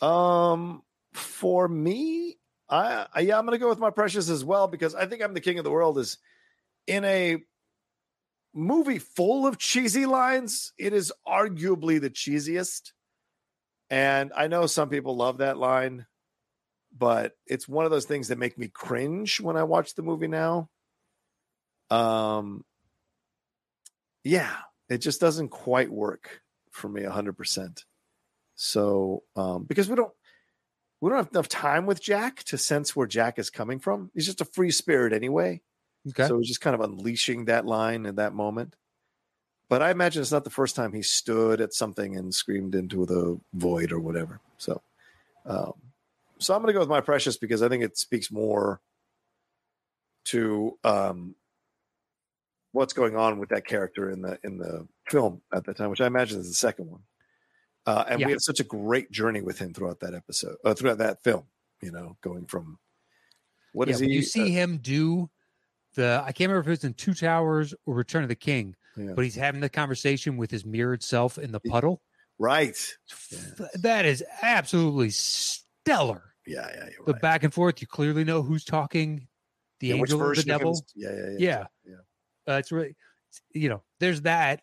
Um 0.00 0.82
for 1.14 1.66
me, 1.66 2.38
I, 2.70 3.06
I 3.12 3.20
yeah, 3.20 3.38
I'm 3.38 3.44
gonna 3.44 3.58
go 3.58 3.68
with 3.68 3.80
my 3.80 3.90
precious 3.90 4.28
as 4.28 4.44
well 4.44 4.68
because 4.68 4.94
I 4.94 5.06
think 5.06 5.22
I'm 5.22 5.34
the 5.34 5.40
king 5.40 5.58
of 5.58 5.64
the 5.64 5.70
world 5.70 5.98
is 5.98 6.18
in 6.86 7.04
a 7.04 7.38
movie 8.54 9.00
full 9.00 9.48
of 9.48 9.58
cheesy 9.58 10.06
lines, 10.06 10.72
it 10.78 10.92
is 10.92 11.12
arguably 11.26 12.00
the 12.00 12.10
cheesiest. 12.10 12.92
And 13.90 14.30
I 14.36 14.46
know 14.46 14.66
some 14.66 14.88
people 14.88 15.16
love 15.16 15.38
that 15.38 15.58
line, 15.58 16.06
but 16.98 17.32
it's 17.46 17.68
one 17.68 17.84
of 17.84 17.90
those 17.90 18.06
things 18.06 18.28
that 18.28 18.38
make 18.38 18.58
me 18.58 18.68
cringe 18.68 19.40
when 19.40 19.56
I 19.56 19.62
watch 19.62 19.94
the 19.94 20.02
movie 20.02 20.28
now. 20.28 20.68
Um 21.90 22.64
yeah, 24.24 24.54
it 24.88 24.98
just 24.98 25.20
doesn't 25.20 25.48
quite 25.48 25.90
work 25.90 26.42
for 26.70 26.88
me 26.88 27.02
100%. 27.02 27.84
So, 28.54 29.22
um 29.36 29.64
because 29.64 29.88
we 29.88 29.96
don't 29.96 30.12
we 31.00 31.10
don't 31.10 31.18
have 31.18 31.30
enough 31.32 31.48
time 31.48 31.86
with 31.86 32.02
Jack 32.02 32.42
to 32.44 32.58
sense 32.58 32.96
where 32.96 33.06
Jack 33.06 33.38
is 33.38 33.50
coming 33.50 33.78
from. 33.78 34.10
He's 34.14 34.26
just 34.26 34.40
a 34.40 34.44
free 34.44 34.70
spirit 34.72 35.12
anyway. 35.12 35.62
okay 36.08 36.26
So 36.26 36.38
he's 36.38 36.48
just 36.48 36.60
kind 36.60 36.74
of 36.74 36.80
unleashing 36.80 37.44
that 37.44 37.66
line 37.66 38.06
in 38.06 38.16
that 38.16 38.34
moment. 38.34 38.74
But 39.68 39.82
I 39.82 39.90
imagine 39.90 40.22
it's 40.22 40.32
not 40.32 40.44
the 40.44 40.50
first 40.50 40.74
time 40.74 40.92
he 40.92 41.02
stood 41.02 41.60
at 41.60 41.74
something 41.74 42.16
and 42.16 42.34
screamed 42.34 42.74
into 42.74 43.04
the 43.04 43.38
void 43.52 43.92
or 43.92 44.00
whatever. 44.00 44.40
So, 44.56 44.80
um, 45.44 45.74
so 46.38 46.54
I'm 46.54 46.60
going 46.60 46.68
to 46.68 46.72
go 46.72 46.80
with 46.80 46.88
my 46.88 47.00
precious 47.00 47.36
because 47.36 47.62
I 47.62 47.68
think 47.68 47.82
it 47.82 47.96
speaks 47.96 48.30
more 48.30 48.80
to 50.26 50.78
um, 50.84 51.34
what's 52.72 52.92
going 52.92 53.16
on 53.16 53.38
with 53.38 53.50
that 53.50 53.66
character 53.66 54.10
in 54.10 54.22
the 54.22 54.38
in 54.42 54.58
the 54.58 54.86
film 55.08 55.42
at 55.52 55.64
the 55.64 55.74
time, 55.74 55.90
which 55.90 56.00
I 56.00 56.06
imagine 56.06 56.40
is 56.40 56.48
the 56.48 56.54
second 56.54 56.90
one. 56.90 57.02
Uh, 57.86 58.04
and 58.08 58.20
Yeah. 58.20 58.26
we 58.26 58.32
have 58.32 58.42
such 58.42 58.60
a 58.60 58.64
great 58.64 59.10
journey 59.10 59.40
with 59.40 59.58
him 59.58 59.72
throughout 59.72 60.00
that 60.00 60.14
episode, 60.14 60.56
uh, 60.64 60.74
throughout 60.74 60.98
that 60.98 61.22
film. 61.22 61.44
You 61.80 61.92
know, 61.92 62.16
going 62.22 62.46
from 62.46 62.78
what 63.72 63.88
yeah, 63.88 63.94
is 63.94 64.00
he? 64.00 64.10
you 64.10 64.22
see 64.22 64.42
uh, 64.42 64.60
him 64.60 64.78
do 64.78 65.30
the 65.94 66.22
i 66.24 66.32
can't 66.32 66.50
remember 66.50 66.60
if 66.60 66.66
it 66.66 66.70
was 66.70 66.84
in 66.84 66.94
two 66.94 67.14
towers 67.14 67.74
or 67.86 67.94
return 67.94 68.22
of 68.22 68.28
the 68.28 68.34
king 68.34 68.74
yeah. 68.96 69.12
but 69.14 69.24
he's 69.24 69.34
having 69.34 69.60
the 69.60 69.68
conversation 69.68 70.36
with 70.36 70.50
his 70.50 70.64
mirrored 70.64 71.02
self 71.02 71.38
in 71.38 71.52
the 71.52 71.60
puddle. 71.60 72.02
right? 72.38 72.76
That 73.74 74.04
is 74.04 74.24
absolutely 74.42 75.10
stellar. 75.10 76.27
Yeah, 76.48 76.66
yeah, 76.74 76.88
you're 76.90 77.04
The 77.04 77.12
right. 77.12 77.22
back 77.22 77.44
and 77.44 77.52
forth, 77.52 77.80
you 77.80 77.86
clearly 77.86 78.24
know 78.24 78.42
who's 78.42 78.64
talking. 78.64 79.28
The 79.80 79.88
Yeah, 79.88 79.94
angel 79.96 80.18
or 80.20 80.34
the 80.34 80.42
version 80.42 80.50
of 80.50 80.60
him 80.60 80.66
devil. 80.66 80.86
yeah, 80.96 81.10
yeah, 81.10 81.16
yeah, 81.16 81.36
Yeah. 81.38 81.66
yeah. 82.46 82.54
Uh, 82.54 82.58
it's 82.58 82.72
really, 82.72 82.96
you 83.52 83.68
know, 83.68 83.82
there's 84.00 84.22
that 84.22 84.62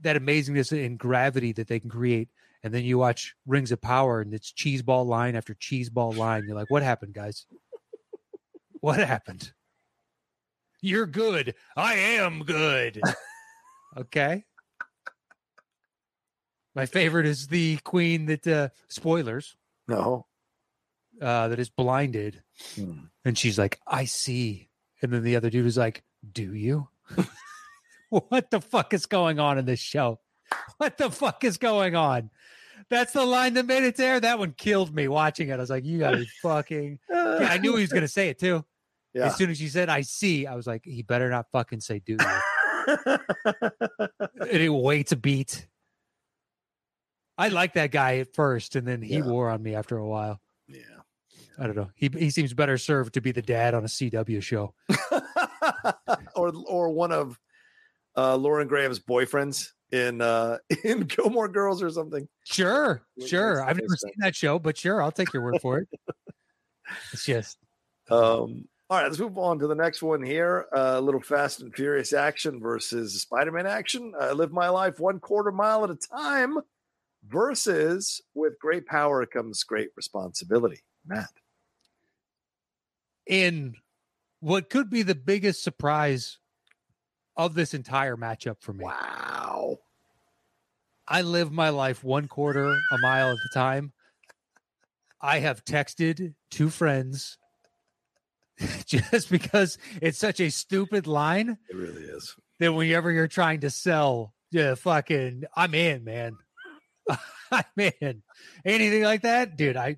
that 0.00 0.16
amazingness 0.16 0.72
and 0.84 0.98
gravity 0.98 1.52
that 1.52 1.68
they 1.68 1.78
can 1.78 1.90
create, 1.90 2.28
and 2.64 2.74
then 2.74 2.82
you 2.84 2.98
watch 2.98 3.36
Rings 3.46 3.70
of 3.70 3.80
Power, 3.80 4.20
and 4.20 4.34
it's 4.34 4.50
cheese 4.50 4.82
ball 4.82 5.04
line 5.04 5.36
after 5.36 5.54
cheese 5.54 5.90
ball 5.90 6.12
line. 6.12 6.44
You're 6.46 6.56
like, 6.56 6.70
what 6.70 6.82
happened, 6.82 7.12
guys? 7.14 7.46
what 8.80 8.98
happened? 8.98 9.52
You're 10.80 11.06
good. 11.06 11.54
I 11.76 11.94
am 11.94 12.42
good. 12.44 13.02
okay. 13.96 14.44
My 16.74 16.86
favorite 16.86 17.26
is 17.26 17.46
the 17.48 17.78
queen 17.78 18.26
that 18.26 18.46
uh 18.46 18.68
spoilers 18.88 19.56
No. 19.88 20.26
Uh 21.22 21.48
that 21.48 21.58
is 21.58 21.70
blinded 21.70 22.42
Hmm. 22.74 23.04
and 23.24 23.36
she's 23.38 23.58
like, 23.58 23.80
I 23.86 24.04
see. 24.06 24.68
And 25.02 25.12
then 25.12 25.22
the 25.22 25.36
other 25.36 25.50
dude 25.50 25.66
is 25.66 25.76
like, 25.76 26.02
Do 26.32 26.54
you? 26.54 26.88
what 28.10 28.50
the 28.50 28.60
fuck 28.60 28.94
is 28.94 29.06
going 29.06 29.38
on 29.38 29.58
in 29.58 29.64
this 29.66 29.80
show? 29.80 30.20
What 30.78 30.96
the 30.98 31.10
fuck 31.10 31.44
is 31.44 31.58
going 31.58 31.94
on? 31.96 32.30
That's 32.88 33.12
the 33.12 33.24
line 33.24 33.54
that 33.54 33.66
made 33.66 33.82
it 33.82 33.96
there. 33.96 34.20
That 34.20 34.38
one 34.38 34.52
killed 34.52 34.94
me 34.94 35.08
watching 35.08 35.48
it. 35.48 35.54
I 35.54 35.56
was 35.56 35.70
like, 35.70 35.84
You 35.84 35.98
gotta 35.98 36.18
be 36.18 36.28
fucking. 36.42 36.98
Yeah, 37.10 37.48
I 37.50 37.58
knew 37.58 37.74
he 37.76 37.82
was 37.82 37.92
gonna 37.92 38.08
say 38.08 38.28
it 38.30 38.38
too. 38.38 38.64
Yeah. 39.12 39.26
As 39.26 39.36
soon 39.36 39.50
as 39.50 39.58
she 39.58 39.68
said, 39.68 39.88
I 39.88 40.02
see, 40.02 40.46
I 40.46 40.54
was 40.54 40.66
like, 40.66 40.82
He 40.84 41.02
better 41.02 41.28
not 41.30 41.46
fucking 41.52 41.80
say, 41.80 41.98
Do 41.98 42.12
you? 42.18 43.16
and 44.40 44.62
it 44.62 44.68
waits 44.70 45.12
a 45.12 45.16
beat. 45.16 45.66
I 47.38 47.48
like 47.48 47.74
that 47.74 47.90
guy 47.90 48.18
at 48.18 48.34
first, 48.34 48.76
and 48.76 48.86
then 48.86 49.02
he 49.02 49.16
Yeah. 49.16 49.26
wore 49.26 49.50
on 49.50 49.62
me 49.62 49.74
after 49.74 49.96
a 49.98 50.06
while. 50.06 50.40
I 51.58 51.66
don't 51.66 51.76
know. 51.76 51.90
He 51.94 52.10
he 52.16 52.30
seems 52.30 52.52
better 52.52 52.76
served 52.76 53.14
to 53.14 53.20
be 53.20 53.32
the 53.32 53.42
dad 53.42 53.74
on 53.74 53.84
a 53.84 53.88
CW 53.88 54.42
show. 54.42 54.74
or 56.36 56.52
or 56.66 56.90
one 56.90 57.12
of 57.12 57.38
uh 58.16 58.36
Lauren 58.36 58.68
Graham's 58.68 59.00
boyfriends 59.00 59.68
in 59.92 60.20
uh 60.20 60.58
in 60.84 61.00
Gilmore 61.00 61.48
Girls 61.48 61.82
or 61.82 61.90
something. 61.90 62.28
Sure, 62.44 63.02
sure. 63.26 63.62
I've 63.62 63.78
never 63.78 63.96
seen 63.96 64.14
that 64.18 64.36
show, 64.36 64.58
but 64.58 64.76
sure, 64.76 65.02
I'll 65.02 65.12
take 65.12 65.32
your 65.32 65.42
word 65.42 65.58
for 65.62 65.78
it. 65.78 65.88
it's 67.12 67.24
just 67.24 67.58
Um 68.10 68.68
all 68.88 68.98
right, 68.98 69.08
let's 69.08 69.18
move 69.18 69.36
on 69.36 69.58
to 69.58 69.66
the 69.66 69.74
next 69.74 70.00
one 70.00 70.22
here. 70.22 70.66
A 70.72 71.00
little 71.00 71.20
Fast 71.20 71.60
and 71.60 71.74
Furious 71.74 72.12
action 72.12 72.60
versus 72.60 73.20
Spider-Man 73.20 73.66
action. 73.66 74.12
I 74.20 74.30
live 74.30 74.52
my 74.52 74.68
life 74.68 75.00
one 75.00 75.18
quarter 75.18 75.50
mile 75.50 75.82
at 75.82 75.90
a 75.90 75.96
time 75.96 76.58
versus 77.26 78.20
with 78.34 78.60
great 78.60 78.86
power 78.86 79.26
comes 79.26 79.64
great 79.64 79.88
responsibility. 79.96 80.84
Matt. 81.04 81.30
In 83.26 83.74
what 84.40 84.70
could 84.70 84.90
be 84.90 85.02
the 85.02 85.14
biggest 85.14 85.62
surprise 85.62 86.38
of 87.36 87.54
this 87.54 87.74
entire 87.74 88.16
matchup 88.16 88.56
for 88.60 88.72
me. 88.72 88.84
Wow. 88.84 89.78
I 91.08 91.22
live 91.22 91.52
my 91.52 91.68
life 91.68 92.02
one 92.02 92.28
quarter 92.28 92.66
a 92.72 92.98
mile 93.00 93.30
at 93.30 93.36
a 93.36 93.54
time. 93.54 93.92
I 95.20 95.38
have 95.40 95.64
texted 95.64 96.34
two 96.50 96.68
friends 96.70 97.38
just 98.86 99.30
because 99.30 99.78
it's 100.02 100.18
such 100.18 100.40
a 100.40 100.50
stupid 100.50 101.06
line 101.06 101.58
It 101.70 101.76
really 101.76 102.02
is. 102.02 102.34
that 102.58 102.72
whenever 102.72 103.10
you're 103.10 103.28
trying 103.28 103.60
to 103.60 103.70
sell, 103.70 104.34
yeah, 104.50 104.74
fucking, 104.74 105.44
I'm 105.54 105.74
in, 105.74 106.04
man. 106.04 106.36
I'm 107.50 107.64
in. 108.00 108.22
Anything 108.64 109.02
like 109.02 109.22
that, 109.22 109.56
dude. 109.56 109.76
I, 109.76 109.96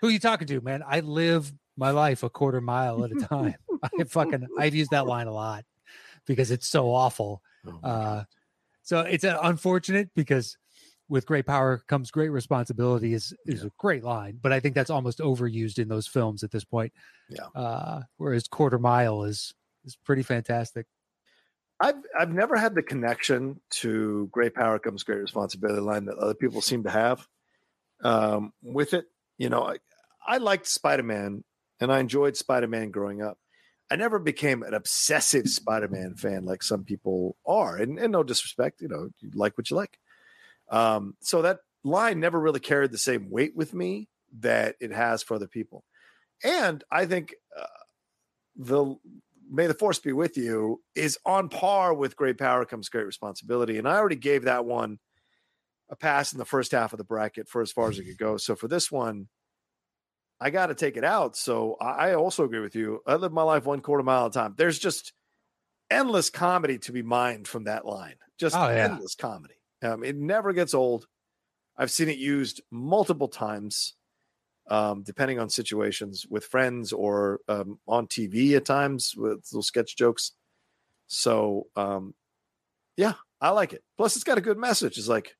who 0.00 0.08
you 0.08 0.18
talking 0.18 0.46
to, 0.48 0.60
man? 0.60 0.82
I 0.86 1.00
live 1.00 1.52
my 1.76 1.90
life 1.90 2.22
a 2.22 2.30
quarter 2.30 2.60
mile 2.60 3.04
at 3.04 3.12
a 3.12 3.14
time. 3.28 3.56
I 3.82 4.04
fucking, 4.04 4.46
I've 4.58 4.74
used 4.74 4.90
that 4.90 5.06
line 5.06 5.26
a 5.26 5.32
lot 5.32 5.64
because 6.26 6.50
it's 6.50 6.68
so 6.68 6.92
awful. 6.92 7.42
Oh 7.66 7.80
Uh, 7.82 8.24
so 8.82 9.00
it's 9.00 9.24
uh, 9.24 9.38
unfortunate 9.42 10.10
because 10.14 10.56
with 11.08 11.26
great 11.26 11.46
power 11.46 11.82
comes 11.86 12.10
great 12.10 12.30
responsibility 12.30 13.12
is 13.12 13.34
is 13.46 13.64
a 13.64 13.70
great 13.78 14.02
line, 14.02 14.38
but 14.40 14.52
I 14.52 14.60
think 14.60 14.74
that's 14.74 14.90
almost 14.90 15.18
overused 15.18 15.78
in 15.78 15.88
those 15.88 16.06
films 16.06 16.42
at 16.42 16.50
this 16.50 16.64
point. 16.64 16.92
Yeah. 17.28 17.46
Uh, 17.54 18.02
whereas 18.16 18.48
quarter 18.48 18.78
mile 18.78 19.24
is 19.24 19.54
is 19.84 19.96
pretty 19.96 20.22
fantastic. 20.22 20.86
I've 21.80 22.02
I've 22.18 22.32
never 22.32 22.56
had 22.56 22.74
the 22.74 22.82
connection 22.82 23.60
to 23.70 24.28
great 24.32 24.54
power 24.54 24.78
comes 24.78 25.02
great 25.02 25.20
responsibility 25.20 25.80
line 25.80 26.06
that 26.06 26.16
other 26.16 26.34
people 26.34 26.60
seem 26.60 26.82
to 26.84 26.90
have. 26.90 27.26
Um, 28.02 28.52
with 28.62 28.94
it, 28.94 29.04
you 29.38 29.48
know, 29.48 29.64
I, 29.64 29.76
I 30.26 30.38
liked 30.38 30.66
Spider 30.66 31.02
Man 31.02 31.44
and 31.82 31.92
I 31.92 31.98
enjoyed 31.98 32.36
Spider 32.36 32.68
Man 32.68 32.90
growing 32.90 33.22
up. 33.22 33.38
I 33.90 33.96
never 33.96 34.18
became 34.18 34.62
an 34.62 34.72
obsessive 34.72 35.48
Spider 35.48 35.88
Man 35.88 36.14
fan 36.14 36.44
like 36.44 36.62
some 36.62 36.84
people 36.84 37.36
are, 37.44 37.76
and, 37.76 37.98
and 37.98 38.12
no 38.12 38.22
disrespect, 38.22 38.80
you 38.80 38.88
know, 38.88 39.10
you 39.18 39.30
like 39.34 39.58
what 39.58 39.68
you 39.68 39.76
like. 39.76 39.98
Um, 40.70 41.16
so 41.20 41.42
that 41.42 41.58
line 41.84 42.20
never 42.20 42.40
really 42.40 42.60
carried 42.60 42.92
the 42.92 42.98
same 42.98 43.30
weight 43.30 43.56
with 43.56 43.74
me 43.74 44.08
that 44.38 44.76
it 44.80 44.92
has 44.92 45.22
for 45.22 45.34
other 45.34 45.48
people. 45.48 45.84
And 46.42 46.82
I 46.90 47.04
think 47.04 47.34
uh, 47.58 47.66
the 48.56 48.94
May 49.50 49.66
the 49.66 49.74
Force 49.74 49.98
be 49.98 50.12
with 50.12 50.36
you 50.36 50.80
is 50.94 51.18
on 51.26 51.48
par 51.48 51.92
with 51.92 52.16
Great 52.16 52.38
Power 52.38 52.64
Comes 52.64 52.88
Great 52.88 53.06
Responsibility. 53.06 53.76
And 53.76 53.88
I 53.88 53.96
already 53.96 54.16
gave 54.16 54.44
that 54.44 54.64
one 54.64 55.00
a 55.90 55.96
pass 55.96 56.32
in 56.32 56.38
the 56.38 56.44
first 56.44 56.72
half 56.72 56.92
of 56.94 56.98
the 56.98 57.04
bracket 57.04 57.48
for 57.48 57.60
as 57.60 57.72
far 57.72 57.90
as 57.90 57.98
it 57.98 58.04
could 58.04 58.18
go. 58.18 58.36
So 58.38 58.54
for 58.54 58.68
this 58.68 58.90
one, 58.90 59.28
I 60.42 60.50
got 60.50 60.66
to 60.66 60.74
take 60.74 60.96
it 60.96 61.04
out. 61.04 61.36
So 61.36 61.76
I 61.80 62.14
also 62.14 62.42
agree 62.42 62.58
with 62.58 62.74
you. 62.74 63.00
I 63.06 63.14
live 63.14 63.32
my 63.32 63.44
life 63.44 63.64
one 63.64 63.80
quarter 63.80 64.02
mile 64.02 64.26
at 64.26 64.32
a 64.32 64.34
time. 64.34 64.54
There's 64.56 64.78
just 64.78 65.12
endless 65.88 66.30
comedy 66.30 66.78
to 66.78 66.92
be 66.92 67.02
mined 67.02 67.46
from 67.46 67.64
that 67.64 67.86
line. 67.86 68.16
Just 68.38 68.56
oh, 68.56 68.68
yeah. 68.68 68.86
endless 68.90 69.14
comedy. 69.14 69.54
Um, 69.82 70.02
it 70.02 70.16
never 70.16 70.52
gets 70.52 70.74
old. 70.74 71.06
I've 71.76 71.92
seen 71.92 72.08
it 72.08 72.18
used 72.18 72.60
multiple 72.72 73.28
times 73.28 73.94
um, 74.68 75.04
depending 75.04 75.38
on 75.38 75.48
situations 75.48 76.26
with 76.28 76.44
friends 76.44 76.92
or 76.92 77.40
um, 77.48 77.78
on 77.86 78.08
TV 78.08 78.56
at 78.56 78.64
times 78.64 79.14
with 79.16 79.46
little 79.52 79.62
sketch 79.62 79.96
jokes. 79.96 80.32
So, 81.06 81.68
um, 81.76 82.14
yeah, 82.96 83.14
I 83.40 83.50
like 83.50 83.72
it. 83.72 83.84
Plus, 83.96 84.16
it's 84.16 84.24
got 84.24 84.38
a 84.38 84.42
good 84.42 84.58
message. 84.58 84.98
It's 84.98 85.08
like, 85.08 85.36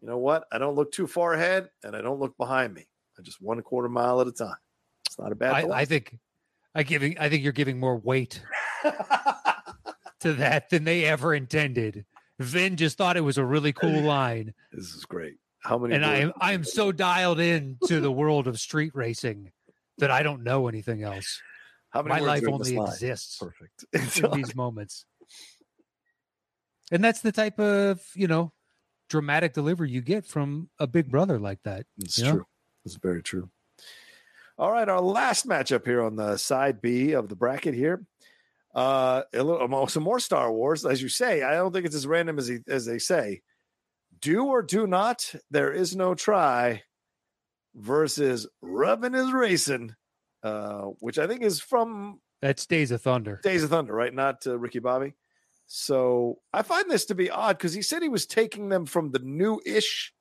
you 0.00 0.08
know 0.08 0.18
what? 0.18 0.44
I 0.50 0.58
don't 0.58 0.76
look 0.76 0.92
too 0.92 1.06
far 1.06 1.34
ahead 1.34 1.68
and 1.82 1.94
I 1.94 2.00
don't 2.00 2.20
look 2.20 2.38
behind 2.38 2.72
me. 2.72 2.86
I 3.18 3.22
just 3.22 3.40
one 3.40 3.60
quarter 3.62 3.88
mile 3.88 4.20
at 4.20 4.26
a 4.26 4.32
time. 4.32 4.56
It's 5.06 5.18
not 5.18 5.32
a 5.32 5.34
bad. 5.34 5.70
I, 5.70 5.80
I 5.80 5.84
think, 5.84 6.18
I 6.74 6.82
giving, 6.82 7.18
I 7.18 7.28
think 7.28 7.42
you're 7.42 7.52
giving 7.52 7.78
more 7.78 7.96
weight 7.96 8.42
to 10.20 10.32
that 10.34 10.70
than 10.70 10.84
they 10.84 11.04
ever 11.04 11.34
intended. 11.34 12.04
Vin 12.40 12.76
just 12.76 12.98
thought 12.98 13.16
it 13.16 13.20
was 13.20 13.38
a 13.38 13.44
really 13.44 13.72
cool 13.72 14.00
line. 14.02 14.54
This 14.72 14.94
is 14.94 15.04
great. 15.04 15.36
How 15.62 15.78
many? 15.78 15.94
And 15.94 16.04
I 16.04 16.16
am 16.16 16.32
I 16.40 16.52
am 16.52 16.64
so 16.64 16.92
dialed 16.92 17.40
in 17.40 17.78
to 17.86 18.00
the 18.00 18.12
world 18.12 18.46
of 18.46 18.58
street 18.60 18.92
racing 18.94 19.52
that 19.98 20.10
I 20.10 20.22
don't 20.22 20.42
know 20.42 20.68
anything 20.68 21.02
else. 21.02 21.40
How 21.90 22.02
many 22.02 22.20
My 22.20 22.26
life 22.26 22.42
only 22.48 22.76
exists 22.76 23.38
perfect 23.38 23.84
in 23.92 24.30
these 24.32 24.54
moments. 24.56 25.06
And 26.90 27.02
that's 27.02 27.20
the 27.20 27.32
type 27.32 27.58
of, 27.60 28.02
you 28.14 28.26
know, 28.26 28.52
dramatic 29.08 29.54
delivery 29.54 29.90
you 29.90 30.00
get 30.00 30.26
from 30.26 30.68
a 30.78 30.86
big 30.86 31.08
brother 31.08 31.38
like 31.38 31.62
that. 31.62 31.86
It's 31.98 32.16
true. 32.16 32.32
Know? 32.32 32.44
It's 32.84 32.96
very 32.96 33.22
true. 33.22 33.50
All 34.58 34.70
right, 34.70 34.88
our 34.88 35.00
last 35.00 35.48
matchup 35.48 35.84
here 35.84 36.02
on 36.02 36.16
the 36.16 36.36
side 36.36 36.80
B 36.80 37.12
of 37.12 37.28
the 37.28 37.36
bracket 37.36 37.74
here. 37.74 38.04
Uh, 38.74 39.22
a 39.32 39.42
little, 39.42 39.86
some 39.88 40.02
more 40.02 40.20
Star 40.20 40.52
Wars, 40.52 40.84
as 40.84 41.02
you 41.02 41.08
say. 41.08 41.42
I 41.42 41.54
don't 41.54 41.72
think 41.72 41.86
it's 41.86 41.94
as 41.94 42.06
random 42.06 42.38
as 42.38 42.48
he, 42.48 42.58
as 42.68 42.86
they 42.86 42.98
say 42.98 43.42
do 44.24 44.46
or 44.46 44.62
do 44.62 44.86
not, 44.86 45.34
there 45.50 45.70
is 45.70 45.94
no 45.94 46.14
try 46.14 46.82
versus 47.74 48.46
rubbing 48.62 49.14
is 49.14 49.30
racing, 49.32 49.94
uh, 50.42 50.84
which 51.00 51.18
I 51.18 51.26
think 51.26 51.42
is 51.42 51.60
from 51.60 52.20
that's 52.40 52.64
Days 52.64 52.90
of 52.90 53.02
Thunder. 53.02 53.40
Days 53.42 53.62
of 53.62 53.68
Thunder, 53.68 53.94
right? 53.94 54.12
Not 54.12 54.46
uh, 54.46 54.58
Ricky 54.58 54.78
Bobby. 54.78 55.12
So 55.66 56.38
I 56.54 56.62
find 56.62 56.90
this 56.90 57.04
to 57.06 57.14
be 57.14 57.30
odd 57.30 57.58
because 57.58 57.74
he 57.74 57.82
said 57.82 58.02
he 58.02 58.08
was 58.08 58.24
taking 58.24 58.70
them 58.70 58.86
from 58.86 59.10
the 59.10 59.18
new 59.18 59.60
ish 59.66 60.13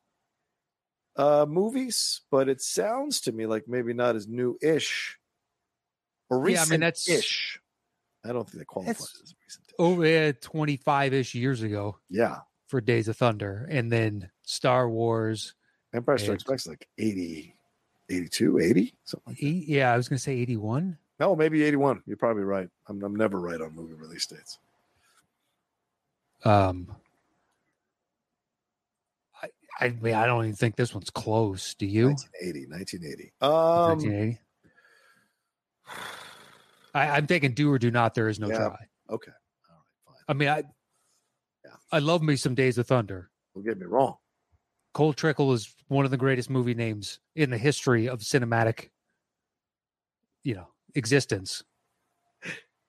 uh, 1.15 1.45
movies, 1.47 2.21
but 2.31 2.49
it 2.49 2.61
sounds 2.61 3.21
to 3.21 3.31
me 3.31 3.45
like 3.45 3.67
maybe 3.67 3.93
not 3.93 4.15
as 4.15 4.27
new 4.27 4.57
ish 4.61 5.17
or 6.29 6.39
recent 6.39 6.67
yeah, 6.67 6.69
I 6.69 6.71
mean, 6.73 6.79
that's 6.81 7.09
ish. 7.09 7.59
I 8.25 8.31
don't 8.31 8.49
think 8.49 8.59
that 8.59 8.67
qualifies 8.67 9.21
as 9.23 9.35
recent. 9.45 9.65
Over 9.77 10.31
25 10.33 11.13
ish 11.13 11.35
years 11.35 11.61
ago. 11.61 11.97
Yeah 12.09 12.39
for 12.73 12.81
Days 12.81 13.07
of 13.07 13.15
Thunder, 13.15 13.67
and 13.69 13.91
then 13.91 14.31
Star 14.41 14.89
Wars. 14.89 15.53
Empire 15.93 16.17
Strikes 16.17 16.43
Back 16.43 16.55
is 16.55 16.65
like 16.65 16.87
80, 16.97 17.55
82, 18.09 18.59
80, 18.59 18.95
something 19.03 19.31
like 19.31 19.37
Yeah, 19.39 19.93
I 19.93 19.95
was 19.95 20.09
going 20.09 20.17
to 20.17 20.23
say 20.23 20.33
81. 20.39 20.97
No, 21.19 21.35
maybe 21.35 21.61
81. 21.61 22.01
You're 22.07 22.17
probably 22.17 22.41
right. 22.41 22.67
I'm, 22.87 23.03
I'm 23.03 23.15
never 23.15 23.39
right 23.39 23.61
on 23.61 23.75
movie 23.75 23.93
release 23.93 24.25
dates. 24.25 24.57
Um, 26.43 26.95
I, 29.79 29.89
mean, 29.89 30.13
I 30.13 30.25
don't 30.25 30.43
even 30.45 30.55
think 30.55 30.75
this 30.75 30.93
one's 30.93 31.09
close. 31.09 31.73
Do 31.75 31.85
you? 31.85 32.07
1980, 32.07 32.67
1980. 32.69 33.33
Um, 33.41 33.51
1980. 33.99 34.39
I, 36.93 37.17
am 37.17 37.27
taking 37.27 37.53
do 37.53 37.71
or 37.71 37.79
do 37.79 37.91
not. 37.91 38.13
There 38.13 38.29
is 38.29 38.39
no 38.39 38.49
yeah. 38.49 38.57
try. 38.57 38.67
Okay. 39.09 39.31
All 39.69 39.75
right. 39.75 40.15
Fine. 40.15 40.15
I 40.27 40.33
mean, 40.33 40.49
I 40.49 40.63
yeah. 41.65 41.71
I 41.91 41.99
love 41.99 42.21
me 42.21 42.35
some 42.35 42.55
Days 42.55 42.77
of 42.77 42.87
Thunder. 42.87 43.29
Don't 43.55 43.65
get 43.65 43.79
me 43.79 43.85
wrong. 43.85 44.15
Cole 44.93 45.13
Trickle 45.13 45.53
is 45.53 45.73
one 45.87 46.05
of 46.05 46.11
the 46.11 46.17
greatest 46.17 46.49
movie 46.49 46.75
names 46.75 47.19
in 47.35 47.49
the 47.49 47.57
history 47.57 48.07
of 48.07 48.19
cinematic, 48.19 48.89
you 50.43 50.55
know, 50.55 50.67
existence. 50.93 51.63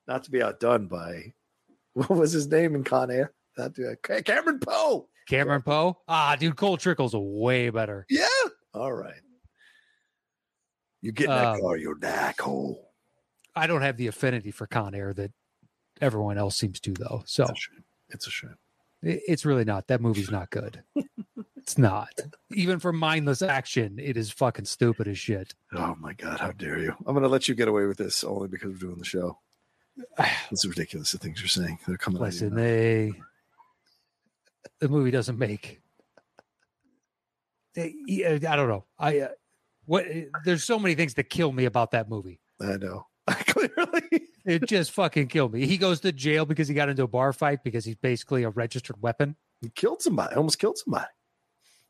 Not 0.07 0.25
to 0.25 0.31
be 0.31 0.42
outdone 0.42 0.87
by 0.87 1.33
what 1.94 2.11
was 2.11 2.33
his 2.33 2.47
name 2.47 2.75
in 2.75 2.85
Con 2.85 3.11
Air? 3.11 3.33
Not 3.57 3.75
to, 3.77 3.97
Cameron 4.25 4.59
Poe. 4.59 5.09
Cameron 5.27 5.63
Poe. 5.63 5.99
Ah, 6.09 6.37
dude, 6.39 6.57
Cole 6.57 6.77
Trickle's 6.77 7.15
way 7.15 7.71
better. 7.71 8.07
Yeah. 8.09 8.27
All 8.73 8.93
right. 8.93 9.21
You 11.01 11.13
get 11.13 11.25
in 11.25 11.31
that 11.31 11.47
um, 11.47 11.61
car, 11.61 11.77
you'll 11.77 11.99
die, 11.99 12.35
Cole. 12.39 12.91
I 13.55 13.67
don't 13.67 13.83
have 13.83 13.97
the 13.97 14.07
affinity 14.07 14.51
for 14.51 14.67
Con 14.67 14.95
Air 14.95 15.13
that 15.15 15.33
everyone 16.01 16.39
else 16.39 16.57
seems 16.57 16.81
to, 16.81 16.93
though. 16.93 17.23
So 17.27 17.45
it's 17.45 17.53
a 17.53 17.57
shame. 17.57 17.85
It's 18.09 18.27
a 18.27 18.31
shame. 18.31 18.57
It's 19.03 19.45
really 19.45 19.65
not. 19.65 19.89
That 19.89 20.01
movie's 20.01 20.31
not 20.31 20.51
good. 20.51 20.83
it's 21.57 21.77
not. 21.77 22.09
Even 22.53 22.79
for 22.79 22.93
mindless 22.93 23.43
action, 23.43 23.99
it 23.99 24.17
is 24.17 24.31
fucking 24.31 24.65
stupid 24.65 25.07
as 25.07 25.19
shit. 25.19 25.55
Oh 25.75 25.95
my 26.01 26.15
god, 26.15 26.41
how 26.41 26.53
dare 26.53 26.79
you! 26.79 26.95
I'm 27.07 27.15
gonna 27.15 27.29
let 27.29 27.49
you 27.49 27.55
get 27.55 27.69
away 27.69 27.85
with 27.85 27.99
this 27.99 28.25
only 28.25 28.49
because 28.49 28.71
we're 28.73 28.79
doing 28.79 28.99
the 28.99 29.05
show. 29.05 29.39
It's 30.51 30.65
ridiculous 30.65 31.13
the 31.13 31.19
things 31.19 31.41
you're 31.41 31.49
saying. 31.49 31.81
They're 31.87 31.99
coming. 31.99 32.23
Listen, 32.23 32.55
they 32.55 33.13
the 34.85 34.90
movie 34.90 35.11
doesn't 35.11 35.38
make. 35.38 35.81
I 37.75 37.90
don't 38.38 38.68
know. 38.68 38.85
I 38.99 39.20
uh, 39.20 39.29
what? 39.87 40.05
There's 40.44 40.62
so 40.62 40.79
many 40.79 40.94
things 40.94 41.14
that 41.14 41.31
kill 41.31 41.51
me 41.53 41.64
about 41.64 41.92
that 41.92 42.11
movie. 42.11 42.38
I 42.61 42.77
know. 42.77 43.07
Clearly, 43.27 44.03
it 44.44 44.68
just 44.68 44.90
fucking 44.90 45.29
killed 45.29 45.55
me. 45.55 45.64
He 45.64 45.79
goes 45.79 46.01
to 46.01 46.12
jail 46.12 46.44
because 46.44 46.68
he 46.68 46.75
got 46.75 46.90
into 46.90 47.03
a 47.03 47.09
bar 47.09 47.33
fight 47.33 47.64
because 47.64 47.87
he's 47.87 47.97
basically 47.97 48.42
a 48.42 48.51
registered 48.51 49.01
weapon. 49.01 49.37
He 49.62 49.70
killed 49.70 50.03
somebody. 50.03 50.35
Almost 50.35 50.59
killed 50.59 50.77
somebody. 50.77 51.07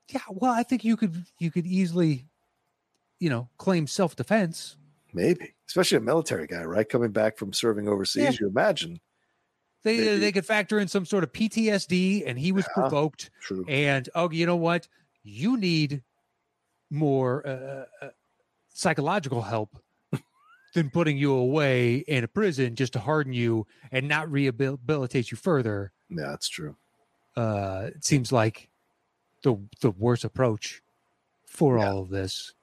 Yeah, 0.09 0.21
well, 0.31 0.53
I 0.53 0.63
think 0.63 0.85
you 0.85 0.97
could 0.97 1.25
you 1.41 1.51
could 1.51 1.67
easily, 1.67 2.27
you 3.19 3.29
know, 3.29 3.49
claim 3.59 3.89
self 3.89 4.15
defense. 4.15 4.77
Maybe, 5.13 5.55
especially 5.67 5.99
a 5.99 6.01
military 6.01 6.47
guy, 6.47 6.63
right? 6.63 6.89
Coming 6.89 7.11
back 7.11 7.39
from 7.39 7.53
serving 7.53 7.89
overseas, 7.89 8.23
yeah. 8.23 8.37
you 8.41 8.49
imagine 8.49 9.01
they 9.85 9.99
maybe. 9.99 10.19
they 10.19 10.33
could 10.33 10.47
factor 10.47 10.79
in 10.79 10.89
some 10.89 11.05
sort 11.05 11.25
of 11.25 11.33
PTSD, 11.33 12.25
and 12.27 12.39
he 12.39 12.53
was 12.53 12.65
yeah, 12.69 12.83
provoked. 12.83 13.31
True. 13.41 13.65
And 13.69 14.09
oh, 14.15 14.31
you 14.31 14.47
know 14.47 14.57
what? 14.57 14.89
You 15.23 15.57
need 15.57 16.03
more 16.91 17.47
uh, 17.47 17.51
uh, 17.51 17.85
uh 18.07 18.09
psychological 18.73 19.43
help 19.43 19.79
than 20.75 20.91
putting 20.91 21.17
you 21.17 21.33
away 21.33 21.97
in 21.97 22.25
a 22.25 22.29
prison 22.29 22.75
just 22.75 22.95
to 22.95 22.99
harden 22.99 23.33
you 23.33 23.67
and 23.93 24.09
not 24.09 24.31
rehabilitate 24.31 25.31
you 25.31 25.37
further. 25.37 25.93
Yeah, 26.09 26.29
that's 26.29 26.49
true. 26.49 26.77
Uh, 27.37 27.91
it 27.95 28.05
seems 28.05 28.33
like 28.33 28.71
the 29.43 29.57
the 29.81 29.91
worst 29.91 30.25
approach 30.25 30.83
for 31.47 31.79
yeah. 31.79 31.91
all 31.91 31.99
of 31.99 32.09
this. 32.09 32.55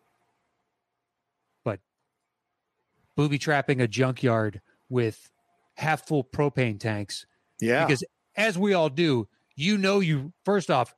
But 1.63 1.79
booby 3.15 3.37
trapping 3.37 3.79
a 3.79 3.87
junkyard 3.87 4.61
with 4.89 5.31
half 5.75 6.07
full 6.07 6.23
propane 6.23 6.79
tanks. 6.79 7.25
Yeah. 7.59 7.85
Because 7.85 8.03
as 8.35 8.57
we 8.57 8.73
all 8.73 8.89
do, 8.89 9.27
you 9.55 9.77
know 9.77 9.99
you 9.99 10.33
first 10.45 10.71
off, 10.71 10.95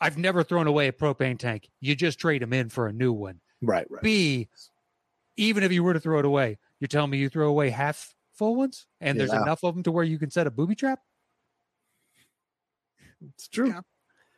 I've 0.00 0.16
never 0.16 0.42
thrown 0.44 0.66
away 0.66 0.88
a 0.88 0.92
propane 0.92 1.38
tank. 1.38 1.68
You 1.80 1.96
just 1.96 2.18
trade 2.18 2.42
them 2.42 2.52
in 2.52 2.68
for 2.68 2.86
a 2.86 2.92
new 2.92 3.12
one. 3.12 3.40
Right, 3.60 3.86
right. 3.90 4.02
B, 4.02 4.48
even 5.36 5.62
if 5.62 5.72
you 5.72 5.82
were 5.82 5.92
to 5.92 6.00
throw 6.00 6.18
it 6.18 6.24
away, 6.24 6.58
you're 6.80 6.88
telling 6.88 7.10
me 7.10 7.18
you 7.18 7.28
throw 7.28 7.48
away 7.48 7.70
half 7.70 8.14
full 8.34 8.54
ones 8.54 8.86
and 9.00 9.16
yeah. 9.16 9.26
there's 9.26 9.42
enough 9.42 9.64
of 9.64 9.74
them 9.74 9.82
to 9.82 9.90
where 9.90 10.04
you 10.04 10.18
can 10.18 10.30
set 10.30 10.46
a 10.46 10.50
booby 10.50 10.76
trap? 10.76 11.00
It's 13.34 13.48
true. 13.48 13.74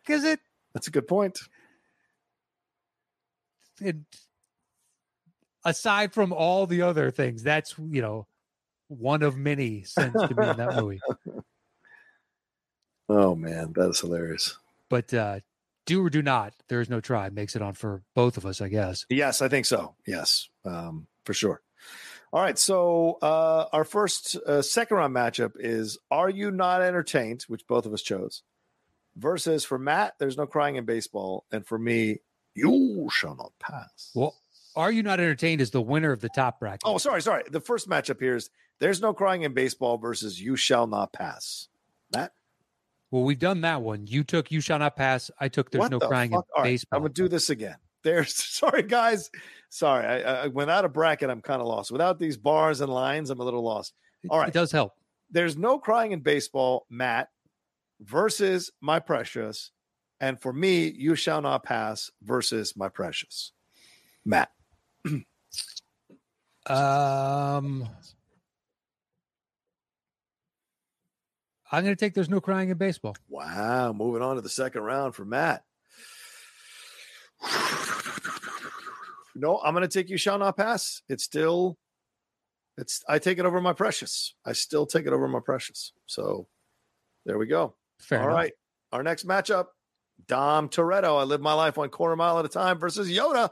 Because 0.05 0.25
yeah. 0.25 0.33
it. 0.33 0.40
That's 0.73 0.87
a 0.87 0.90
good 0.90 1.07
point. 1.07 1.38
It, 3.81 3.97
aside 5.64 6.14
from 6.14 6.33
all 6.33 6.66
the 6.66 6.83
other 6.83 7.11
things, 7.11 7.43
that's, 7.43 7.75
you 7.79 8.01
know, 8.01 8.27
one 8.90 9.22
of 9.22 9.37
many 9.37 9.85
sins 9.85 10.12
to 10.12 10.35
be 10.35 10.46
in 10.46 10.57
that 10.57 10.76
movie. 10.76 11.00
Oh, 13.12 13.35
man. 13.35 13.72
That 13.74 13.90
is 13.90 13.98
hilarious. 13.98 14.57
But 14.88 15.12
uh, 15.12 15.40
do 15.85 16.05
or 16.05 16.11
do 16.11 16.22
not, 16.22 16.55
there 16.68 16.81
is 16.81 16.88
no 16.88 17.00
try 17.00 17.29
makes 17.29 17.57
it 17.57 17.62
on 17.62 17.74
for 17.74 18.05
both 18.14 18.37
of 18.37 18.46
us, 18.46 18.61
I 18.61 18.68
guess. 18.68 19.05
Yes, 19.09 19.42
I 19.42 19.48
think 19.48 19.66
so. 19.66 19.96
Yes, 20.07 20.48
um, 20.64 21.09
for 21.24 21.35
sure. 21.35 21.61
All 22.33 22.40
right. 22.40 22.57
So 22.57 23.18
uh, 23.20 23.66
our 23.72 23.83
first 23.83 24.37
uh, 24.37 24.62
second 24.62 24.96
round 24.96 25.12
matchup 25.12 25.55
is 25.57 25.98
Are 26.12 26.31
You 26.31 26.53
Not 26.53 26.83
Entertained, 26.83 27.42
which 27.48 27.66
both 27.66 27.85
of 27.85 27.92
us 27.92 28.03
chose, 28.03 28.42
versus 29.16 29.64
for 29.64 29.76
Matt, 29.76 30.14
There's 30.20 30.37
No 30.37 30.46
Crying 30.46 30.76
in 30.76 30.85
Baseball. 30.85 31.46
And 31.50 31.66
for 31.66 31.81
me, 31.81 32.18
You 32.55 33.09
Shall 33.12 33.35
Not 33.35 33.50
Pass. 33.59 34.12
Well, 34.14 34.37
are 34.76 34.92
you 34.92 35.03
not 35.03 35.18
entertained 35.18 35.61
is 35.61 35.72
the 35.72 35.83
winner 35.83 36.12
of 36.12 36.20
the 36.20 36.29
top 36.29 36.61
bracket? 36.61 36.83
Oh, 36.85 36.98
sorry, 36.98 37.22
sorry. 37.22 37.42
The 37.50 37.61
first 37.61 37.88
matchup 37.88 38.20
here 38.20 38.37
is 38.37 38.50
There's 38.81 39.01
No 39.01 39.12
Crying 39.14 39.43
in 39.43 39.53
Baseball 39.55 39.99
versus 39.99 40.40
You 40.40 40.57
Shall 40.57 40.87
Not 40.87 41.12
Pass. 41.12 41.69
Matt? 42.14 42.33
Well, 43.11 43.23
we've 43.25 43.38
done 43.38 43.61
that 43.62 43.83
one. 43.83 44.07
You 44.07 44.25
took 44.25 44.51
You 44.51 44.61
Shall 44.61 44.79
Not 44.79 44.97
Pass. 44.97 45.31
I 45.38 45.49
took 45.49 45.71
There's 45.71 45.81
What 45.81 45.90
No 45.93 45.99
the 45.99 46.09
Crying 46.09 46.31
fuck? 46.31 46.47
in 46.47 46.51
All 46.57 46.62
right, 46.64 46.71
Baseball. 46.71 46.97
I'm 46.97 47.03
going 47.03 47.12
to 47.12 47.23
do 47.23 47.29
this 47.29 47.51
again. 47.51 47.77
There's, 48.03 48.35
sorry, 48.45 48.83
guys. 48.83 49.31
Sorry. 49.69 50.07
I, 50.07 50.45
I, 50.45 50.47
without 50.49 50.85
a 50.85 50.88
bracket, 50.88 51.29
I'm 51.31 51.43
kind 51.43 51.61
of 51.61 51.69
lost. 51.69 51.90
Without 51.93 52.19
these 52.19 52.37
bars 52.37 52.81
and 52.81 52.93
lines, 52.93 53.31
I'm 53.31 53.40
a 53.40 53.45
little 53.45 53.62
lost. 53.62 53.93
All 54.29 54.38
right. 54.38 54.49
It 54.49 54.55
does 54.55 54.73
help. 54.73 54.95
there's 55.31 55.57
no 55.57 55.79
crying 55.79 56.12
in 56.12 56.21
baseball, 56.21 56.87
Matt, 56.90 57.29
versus 58.01 58.71
my 58.81 58.99
precious. 58.99 59.71
And 60.21 60.40
for 60.40 60.53
me, 60.53 60.88
you 60.88 61.14
shall 61.14 61.40
not 61.43 61.62
pass 61.64 62.11
versus 62.23 62.75
my 62.77 62.88
precious. 62.88 63.53
Matt. 64.25 64.51
Um, 66.66 67.88
I'm 71.70 71.85
going 71.85 71.94
to 71.94 72.00
take 72.04 72.14
There's 72.14 72.28
No 72.28 72.40
Crying 72.40 72.70
in 72.70 72.78
Baseball. 72.78 73.16
Wow. 73.28 73.92
Moving 73.92 74.22
on 74.22 74.37
to 74.37 74.42
the 74.42 74.48
second 74.48 74.83
round 74.83 75.14
for 75.14 75.24
Matt. 75.24 75.62
No, 79.37 79.59
I'm 79.59 79.74
going 79.74 79.83
to 79.83 79.88
take 79.88 80.11
you 80.11 80.18
shall 80.18 80.38
not 80.38 80.56
pass. 80.56 81.02
It's 81.09 81.24
still, 81.24 81.78
it's, 82.76 83.02
I 83.09 83.18
take 83.18 83.38
it 83.38 83.46
over 83.46 83.61
my 83.61 83.72
precious. 83.72 84.35
I 84.44 84.52
still 84.52 84.87
take 84.87 85.06
it 85.06 85.12
over 85.12 85.28
my 85.28 85.40
precious. 85.40 85.92
So 86.06 86.48
there 87.24 87.38
we 87.38 87.46
go. 87.46 87.76
Fair 88.00 88.18
All 88.20 88.26
enough. 88.26 88.37
right. 88.37 88.52
Our 88.92 89.02
next 89.02 89.26
matchup 89.26 89.66
Dom 90.26 90.68
Toretto. 90.68 91.20
I 91.20 91.24
live 91.24 91.40
my 91.40 91.54
life 91.54 91.76
one 91.76 91.88
quarter 91.88 92.16
mile 92.16 92.38
at 92.38 92.44
a 92.44 92.48
time 92.48 92.78
versus 92.78 93.09
Yoda. 93.09 93.50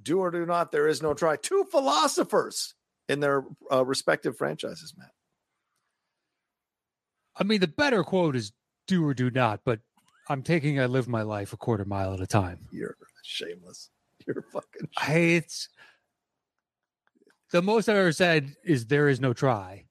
Do 0.00 0.20
or 0.20 0.30
do 0.30 0.46
not. 0.46 0.72
There 0.72 0.88
is 0.88 1.02
no 1.02 1.14
try. 1.14 1.36
Two 1.36 1.66
philosophers 1.70 2.74
in 3.08 3.20
their 3.20 3.44
uh, 3.70 3.84
respective 3.84 4.38
franchises, 4.38 4.94
Matt. 4.96 5.10
I 7.36 7.44
mean, 7.44 7.60
the 7.60 7.68
better 7.68 8.04
quote 8.04 8.36
is 8.36 8.52
do 8.86 9.06
or 9.06 9.14
do 9.14 9.30
not, 9.30 9.60
but 9.64 9.80
I'm 10.28 10.42
taking 10.42 10.80
I 10.80 10.86
live 10.86 11.08
my 11.08 11.22
life 11.22 11.52
a 11.52 11.56
quarter 11.56 11.84
mile 11.84 12.12
at 12.14 12.20
a 12.20 12.26
time. 12.26 12.66
You're 12.70 12.96
shameless. 13.22 13.90
You're 14.26 14.42
fucking. 14.52 14.88
I, 14.96 15.14
it's 15.14 15.68
the 17.50 17.62
most 17.62 17.88
I've 17.88 17.96
ever 17.96 18.12
said 18.12 18.54
is 18.64 18.86
there 18.86 19.08
is 19.08 19.20
no 19.20 19.32
try. 19.32 19.86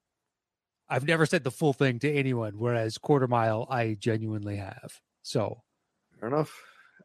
I've 0.88 1.06
never 1.06 1.26
said 1.26 1.44
the 1.44 1.50
full 1.50 1.72
thing 1.72 1.98
to 2.00 2.12
anyone, 2.12 2.58
whereas 2.58 2.98
quarter 2.98 3.26
mile 3.26 3.66
I 3.70 3.96
genuinely 3.98 4.56
have. 4.56 5.00
So 5.22 5.62
Fair 6.20 6.28
enough. 6.28 6.54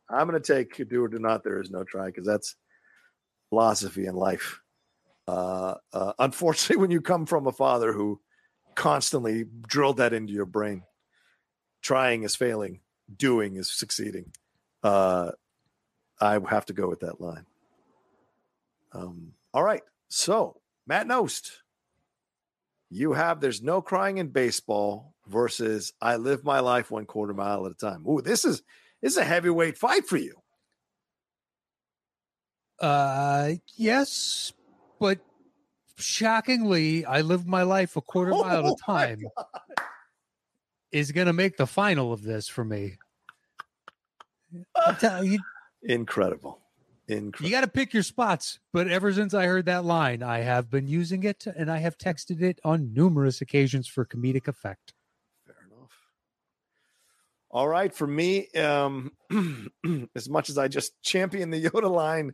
I'm 0.09 0.27
going 0.27 0.41
to 0.41 0.53
take 0.53 0.87
do 0.89 1.03
or 1.03 1.07
do 1.07 1.19
not. 1.19 1.43
There 1.43 1.61
is 1.61 1.71
no 1.71 1.83
try 1.83 2.07
because 2.07 2.25
that's 2.25 2.55
philosophy 3.49 4.05
in 4.05 4.15
life. 4.15 4.61
Uh, 5.27 5.75
uh, 5.91 6.13
unfortunately, 6.19 6.77
when 6.81 6.91
you 6.91 7.01
come 7.01 7.25
from 7.25 7.47
a 7.47 7.51
father 7.51 7.91
who 7.91 8.19
constantly 8.77 9.43
drilled 9.67 9.97
that 9.97 10.13
into 10.13 10.31
your 10.31 10.45
brain, 10.45 10.83
trying 11.81 12.23
is 12.23 12.35
failing, 12.35 12.79
doing 13.13 13.57
is 13.57 13.69
succeeding. 13.69 14.31
Uh, 14.83 15.31
I 16.21 16.39
have 16.49 16.65
to 16.67 16.73
go 16.73 16.87
with 16.87 17.01
that 17.01 17.19
line. 17.19 17.45
Um, 18.93 19.33
all 19.53 19.63
right. 19.63 19.81
So, 20.07 20.61
Matt 20.85 21.07
Nost, 21.07 21.51
you 22.89 23.13
have 23.13 23.41
There's 23.41 23.61
No 23.61 23.81
Crying 23.81 24.19
in 24.19 24.29
Baseball 24.29 25.13
versus 25.27 25.91
I 25.99 26.15
Live 26.15 26.43
My 26.45 26.59
Life 26.59 26.91
One 26.91 27.05
Quarter 27.05 27.33
Mile 27.33 27.65
at 27.65 27.71
a 27.73 27.75
Time. 27.75 28.07
Ooh, 28.07 28.21
this 28.21 28.45
is 28.45 28.61
this 29.01 29.13
is 29.13 29.17
a 29.17 29.25
heavyweight 29.25 29.77
fight 29.77 30.07
for 30.07 30.17
you. 30.17 30.35
uh 32.79 33.53
yes, 33.75 34.53
but 34.99 35.19
shockingly, 35.97 37.05
I 37.05 37.21
live 37.21 37.45
my 37.47 37.63
life 37.63 37.95
a 37.95 38.01
quarter 38.01 38.31
mile 38.31 38.59
at 38.59 38.65
Oh 38.65 38.73
a 38.73 38.85
time 38.85 39.23
is 40.91 41.11
gonna 41.11 41.33
make 41.33 41.57
the 41.57 41.67
final 41.67 42.13
of 42.13 42.23
this 42.23 42.47
for 42.47 42.63
me. 42.63 42.97
You, 45.23 45.39
Incredible. 45.83 46.61
you 47.47 47.51
got 47.51 47.61
to 47.61 47.67
pick 47.67 47.93
your 47.93 48.03
spots. 48.03 48.59
But 48.73 48.87
ever 48.87 49.13
since 49.13 49.33
I 49.33 49.45
heard 49.45 49.65
that 49.65 49.85
line, 49.85 50.23
I 50.23 50.39
have 50.39 50.69
been 50.69 50.87
using 50.87 51.23
it 51.23 51.45
and 51.45 51.71
I 51.71 51.77
have 51.77 51.97
texted 51.97 52.41
it 52.41 52.59
on 52.63 52.93
numerous 52.93 53.41
occasions 53.41 53.87
for 53.87 54.05
comedic 54.05 54.47
effect. 54.47 54.93
Fair 55.45 55.55
enough. 55.65 55.91
All 57.49 57.67
right, 57.67 57.93
for 57.93 58.07
me, 58.07 58.47
um, 58.55 59.11
as 60.15 60.29
much 60.29 60.49
as 60.49 60.57
I 60.57 60.67
just 60.67 61.01
champion 61.01 61.49
the 61.49 61.63
Yoda 61.63 61.89
line, 61.89 62.33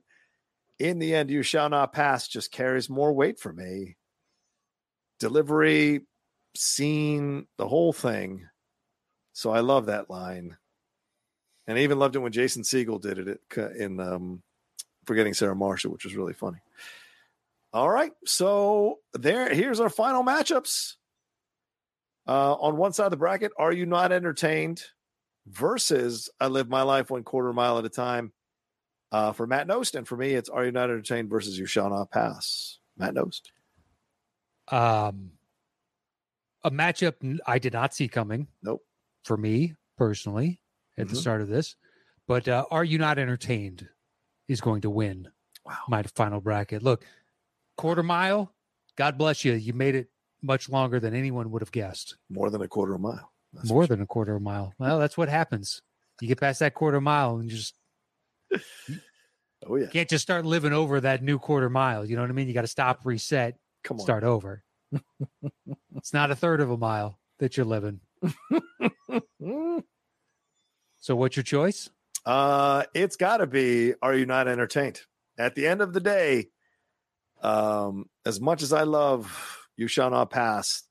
in 0.79 0.99
the 0.99 1.15
end, 1.15 1.29
you 1.29 1.43
shall 1.43 1.69
not 1.69 1.93
pass 1.93 2.27
just 2.27 2.51
carries 2.51 2.89
more 2.89 3.13
weight 3.13 3.39
for 3.39 3.53
me. 3.53 3.97
Delivery, 5.19 6.01
scene, 6.55 7.47
the 7.57 7.67
whole 7.67 7.93
thing. 7.93 8.47
So 9.33 9.51
I 9.51 9.61
love 9.61 9.87
that 9.87 10.09
line, 10.09 10.57
and 11.65 11.77
I 11.77 11.81
even 11.81 11.97
loved 11.97 12.15
it 12.15 12.19
when 12.19 12.31
Jason 12.31 12.63
Segel 12.63 13.01
did 13.01 13.17
it 13.17 13.39
in 13.77 13.99
um, 13.99 14.43
"Forgetting 15.05 15.33
Sarah 15.33 15.55
Marshall," 15.55 15.91
which 15.91 16.05
was 16.05 16.15
really 16.15 16.33
funny. 16.33 16.59
All 17.73 17.89
right, 17.89 18.11
so 18.25 18.99
there. 19.13 19.53
Here's 19.53 19.79
our 19.79 19.89
final 19.89 20.23
matchups. 20.23 20.95
Uh, 22.27 22.53
on 22.53 22.77
one 22.77 22.93
side 22.93 23.05
of 23.05 23.11
the 23.11 23.17
bracket, 23.17 23.51
are 23.57 23.73
you 23.73 23.85
not 23.85 24.11
entertained? 24.11 24.83
Versus 25.47 26.29
I 26.39 26.47
live 26.47 26.69
my 26.69 26.83
life 26.83 27.09
one 27.09 27.23
quarter 27.23 27.51
mile 27.51 27.77
at 27.79 27.85
a 27.85 27.89
time. 27.89 28.31
Uh, 29.13 29.31
for 29.31 29.45
Matt 29.45 29.67
Nost, 29.67 29.93
and 29.95 30.07
for 30.07 30.17
me, 30.17 30.33
it's 30.33 30.49
are 30.49 30.65
you 30.65 30.71
not 30.71 30.89
entertained 30.89 31.29
versus 31.29 31.57
you 31.59 31.67
shall 31.67 31.89
not 31.91 32.09
pass. 32.09 32.79
Matt 32.97 33.13
Nost. 33.13 33.41
Um, 34.69 35.33
a 36.63 36.71
matchup 36.71 37.39
I 37.45 37.59
did 37.59 37.73
not 37.73 37.93
see 37.93 38.07
coming. 38.07 38.47
Nope. 38.63 38.81
For 39.23 39.37
me 39.37 39.75
personally, 39.97 40.59
at 40.97 41.09
the 41.09 41.13
Mhm. 41.15 41.19
start 41.21 41.41
of 41.41 41.47
this, 41.47 41.75
but 42.27 42.47
uh, 42.47 42.65
are 42.71 42.83
you 42.83 42.97
not 42.97 43.17
entertained? 43.19 43.87
Is 44.49 44.59
going 44.61 44.81
to 44.81 44.89
win 44.89 45.29
Wow. 45.63 45.77
my 45.87 46.03
final 46.03 46.41
bracket. 46.41 46.83
Look, 46.83 47.05
quarter 47.77 48.03
mile. 48.03 48.53
God 48.97 49.17
bless 49.17 49.45
you. 49.45 49.53
You 49.53 49.71
made 49.73 49.95
it 49.95 50.09
much 50.41 50.67
longer 50.69 50.99
than 50.99 51.13
anyone 51.13 51.49
would 51.51 51.61
have 51.61 51.71
guessed. 51.71 52.17
More 52.29 52.49
than 52.49 52.61
a 52.61 52.67
quarter 52.67 52.93
of 52.95 52.99
a 52.99 53.03
mile. 53.03 53.31
That's 53.53 53.69
More 53.69 53.87
than 53.87 54.01
a 54.01 54.05
quarter 54.05 54.35
of 54.35 54.41
a 54.41 54.43
mile. 54.43 54.73
Well, 54.77 54.99
that's 54.99 55.17
what 55.17 55.29
happens. 55.29 55.81
You 56.19 56.27
get 56.27 56.39
past 56.41 56.59
that 56.59 56.73
quarter 56.73 56.99
mile 56.99 57.37
and 57.37 57.49
you 57.49 57.55
just 57.55 57.75
Oh 59.65 59.77
yeah. 59.77 59.87
can't 59.87 60.09
just 60.09 60.23
start 60.23 60.45
living 60.45 60.73
over 60.73 60.99
that 61.01 61.23
new 61.23 61.39
quarter 61.39 61.69
mile. 61.69 62.03
You 62.05 62.15
know 62.17 62.21
what 62.21 62.29
I 62.29 62.33
mean? 62.33 62.47
You 62.49 62.53
got 62.53 62.61
to 62.61 62.67
stop, 62.67 63.01
reset, 63.05 63.57
Come 63.83 63.97
on. 63.97 64.03
start 64.03 64.23
over. 64.25 64.63
it's 65.95 66.13
not 66.13 66.31
a 66.31 66.35
third 66.35 66.59
of 66.61 66.69
a 66.69 66.77
mile 66.77 67.17
that 67.39 67.55
you're 67.57 67.65
living. 67.65 68.01
So, 70.99 71.15
what's 71.15 71.35
your 71.35 71.43
choice? 71.43 71.89
Uh, 72.25 72.83
it's 72.93 73.15
got 73.17 73.37
to 73.37 73.47
be. 73.47 73.93
Are 74.01 74.13
you 74.13 74.25
not 74.25 74.47
entertained? 74.47 75.01
At 75.37 75.55
the 75.55 75.67
end 75.67 75.81
of 75.81 75.91
the 75.93 75.99
day, 75.99 76.47
um, 77.41 78.05
as 78.25 78.39
much 78.39 78.61
as 78.63 78.71
I 78.71 78.83
love 78.83 79.67
"You 79.75 79.87
Shall 79.87 80.09
Not 80.11 80.29
Pass," 80.29 80.83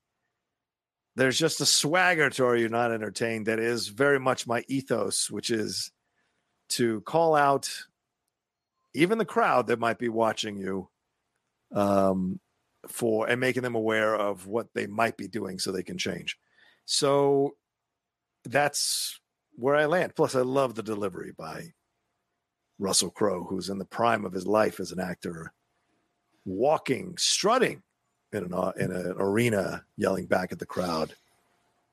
there's 1.16 1.38
just 1.38 1.61
a 1.62 1.66
swagger 1.66 2.29
to 2.31 2.44
"Are 2.44 2.57
You 2.57 2.68
Not 2.68 2.92
Entertained" 2.92 3.46
that 3.46 3.59
is 3.59 3.88
very 3.88 4.20
much 4.20 4.46
my 4.46 4.64
ethos, 4.68 5.31
which 5.31 5.51
is 5.51 5.90
to 6.76 7.00
call 7.02 7.35
out 7.35 7.70
even 8.94 9.18
the 9.18 9.24
crowd 9.24 9.66
that 9.66 9.78
might 9.78 9.98
be 9.98 10.08
watching 10.08 10.56
you, 10.56 10.88
um, 11.74 12.38
for 12.88 13.28
and 13.28 13.40
making 13.40 13.62
them 13.62 13.74
aware 13.74 14.14
of 14.14 14.46
what 14.46 14.68
they 14.74 14.87
might 14.87 15.16
be 15.16 15.28
doing 15.28 15.58
so 15.58 15.70
they 15.70 15.82
can 15.82 15.98
change. 15.98 16.38
So 16.85 17.54
that's 18.44 19.20
where 19.54 19.76
I 19.76 19.87
land. 19.87 20.14
Plus, 20.16 20.35
I 20.35 20.40
love 20.40 20.74
the 20.74 20.82
delivery 20.82 21.32
by 21.37 21.72
Russell 22.79 23.10
Crowe, 23.10 23.44
who's 23.44 23.68
in 23.68 23.79
the 23.79 23.85
prime 23.85 24.25
of 24.25 24.33
his 24.33 24.46
life 24.46 24.81
as 24.81 24.92
an 24.92 25.00
actor, 25.00 25.52
walking, 26.44 27.14
strutting 27.16 27.83
in 28.33 28.52
an 28.52 28.73
in 28.79 28.90
an 28.90 29.14
arena, 29.18 29.85
yelling 29.96 30.27
back 30.27 30.52
at 30.52 30.58
the 30.58 30.66
crowd. 30.66 31.14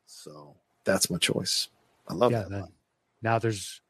So 0.07 0.55
that's 0.85 1.09
my 1.09 1.17
choice. 1.17 1.67
I 2.07 2.13
love 2.15 2.31
yeah, 2.31 2.43
that. 2.43 2.49
then 2.49 2.67
now 3.21 3.39
there's 3.39 3.81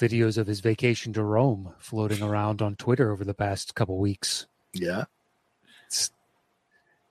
videos 0.00 0.38
of 0.38 0.46
his 0.46 0.60
vacation 0.60 1.12
to 1.12 1.22
Rome 1.22 1.72
floating 1.78 2.22
around 2.22 2.62
on 2.62 2.76
Twitter 2.76 3.12
over 3.12 3.24
the 3.24 3.34
past 3.34 3.74
couple 3.74 3.98
weeks. 3.98 4.46
Yeah, 4.72 5.04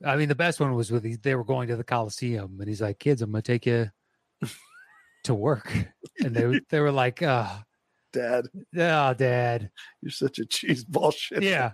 I 0.04 0.18
mean, 0.18 0.28
the 0.28 0.36
best 0.36 0.60
one 0.60 0.74
was 0.76 0.92
with 0.92 1.22
they 1.22 1.36
were 1.36 1.46
going 1.46 1.70
to 1.70 1.76
the 1.76 1.84
Coliseum, 1.84 2.58
and 2.60 2.68
he's 2.68 2.82
like, 2.82 3.00
"Kids, 3.00 3.22
I'm 3.22 3.32
gonna 3.32 3.42
take 3.42 3.66
you 3.66 3.90
to 5.24 5.34
work," 5.34 5.74
and 6.20 6.36
they 6.36 6.60
they 6.70 6.80
were 6.82 6.92
like, 6.92 7.24
"Oh, 7.24 7.50
Dad, 8.12 8.48
oh 8.78 9.14
Dad, 9.14 9.72
you're 10.02 10.12
such 10.12 10.40
a 10.40 10.46
cheese 10.46 10.84
ball 10.84 11.12
shit. 11.12 11.44
yeah." 11.44 11.72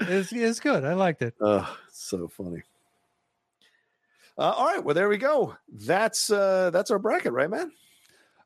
It's, 0.00 0.32
it's 0.32 0.58
good. 0.58 0.84
I 0.84 0.94
liked 0.94 1.22
it. 1.22 1.34
Oh, 1.40 1.76
so 1.92 2.26
funny. 2.26 2.62
Uh, 4.36 4.50
all 4.50 4.66
right, 4.66 4.82
well 4.82 4.94
there 4.94 5.08
we 5.08 5.18
go. 5.18 5.56
That's 5.68 6.30
uh 6.30 6.70
that's 6.70 6.90
our 6.90 6.98
bracket, 6.98 7.32
right, 7.32 7.50
man? 7.50 7.70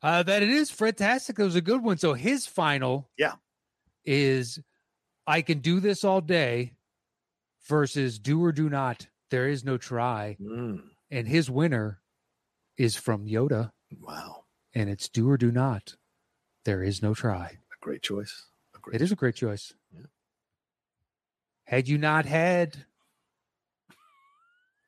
Uh, 0.07 0.23
that 0.23 0.41
it 0.41 0.49
is 0.49 0.71
fantastic. 0.71 1.37
It 1.37 1.43
was 1.43 1.57
a 1.57 1.61
good 1.61 1.83
one. 1.83 1.99
So 1.99 2.15
his 2.15 2.47
final, 2.47 3.11
Yeah. 3.19 3.35
is 4.05 4.61
I 5.27 5.43
can 5.43 5.59
do 5.59 5.81
this 5.81 6.05
all 6.05 6.21
day 6.21 6.75
versus 7.67 8.21
do 8.21 8.41
or 8.45 8.53
do 8.53 8.69
not. 8.69 9.09
There 9.31 9.49
is 9.49 9.65
no 9.65 9.77
try, 9.77 10.37
Mm, 10.41 10.91
and 11.11 11.27
his 11.27 11.51
winner 11.51 12.01
is 12.77 12.95
from 12.95 13.27
Yoda, 13.27 13.73
wow, 13.99 14.45
and 14.73 14.89
it's 14.89 15.09
do 15.09 15.29
or 15.29 15.37
do 15.37 15.51
not. 15.51 15.97
There 16.65 16.85
is 16.85 17.03
no 17.03 17.13
try. 17.13 17.59
a 17.73 17.79
great 17.81 18.03
choice. 18.03 18.47
A 18.77 18.79
great 18.79 18.95
It 18.95 19.03
is 19.03 19.11
a 19.11 19.17
great 19.17 19.35
choice. 19.35 19.75
Yeah. 19.93 20.07
Had 21.65 21.89
you 21.89 21.99
not 21.99 22.27
had 22.27 22.87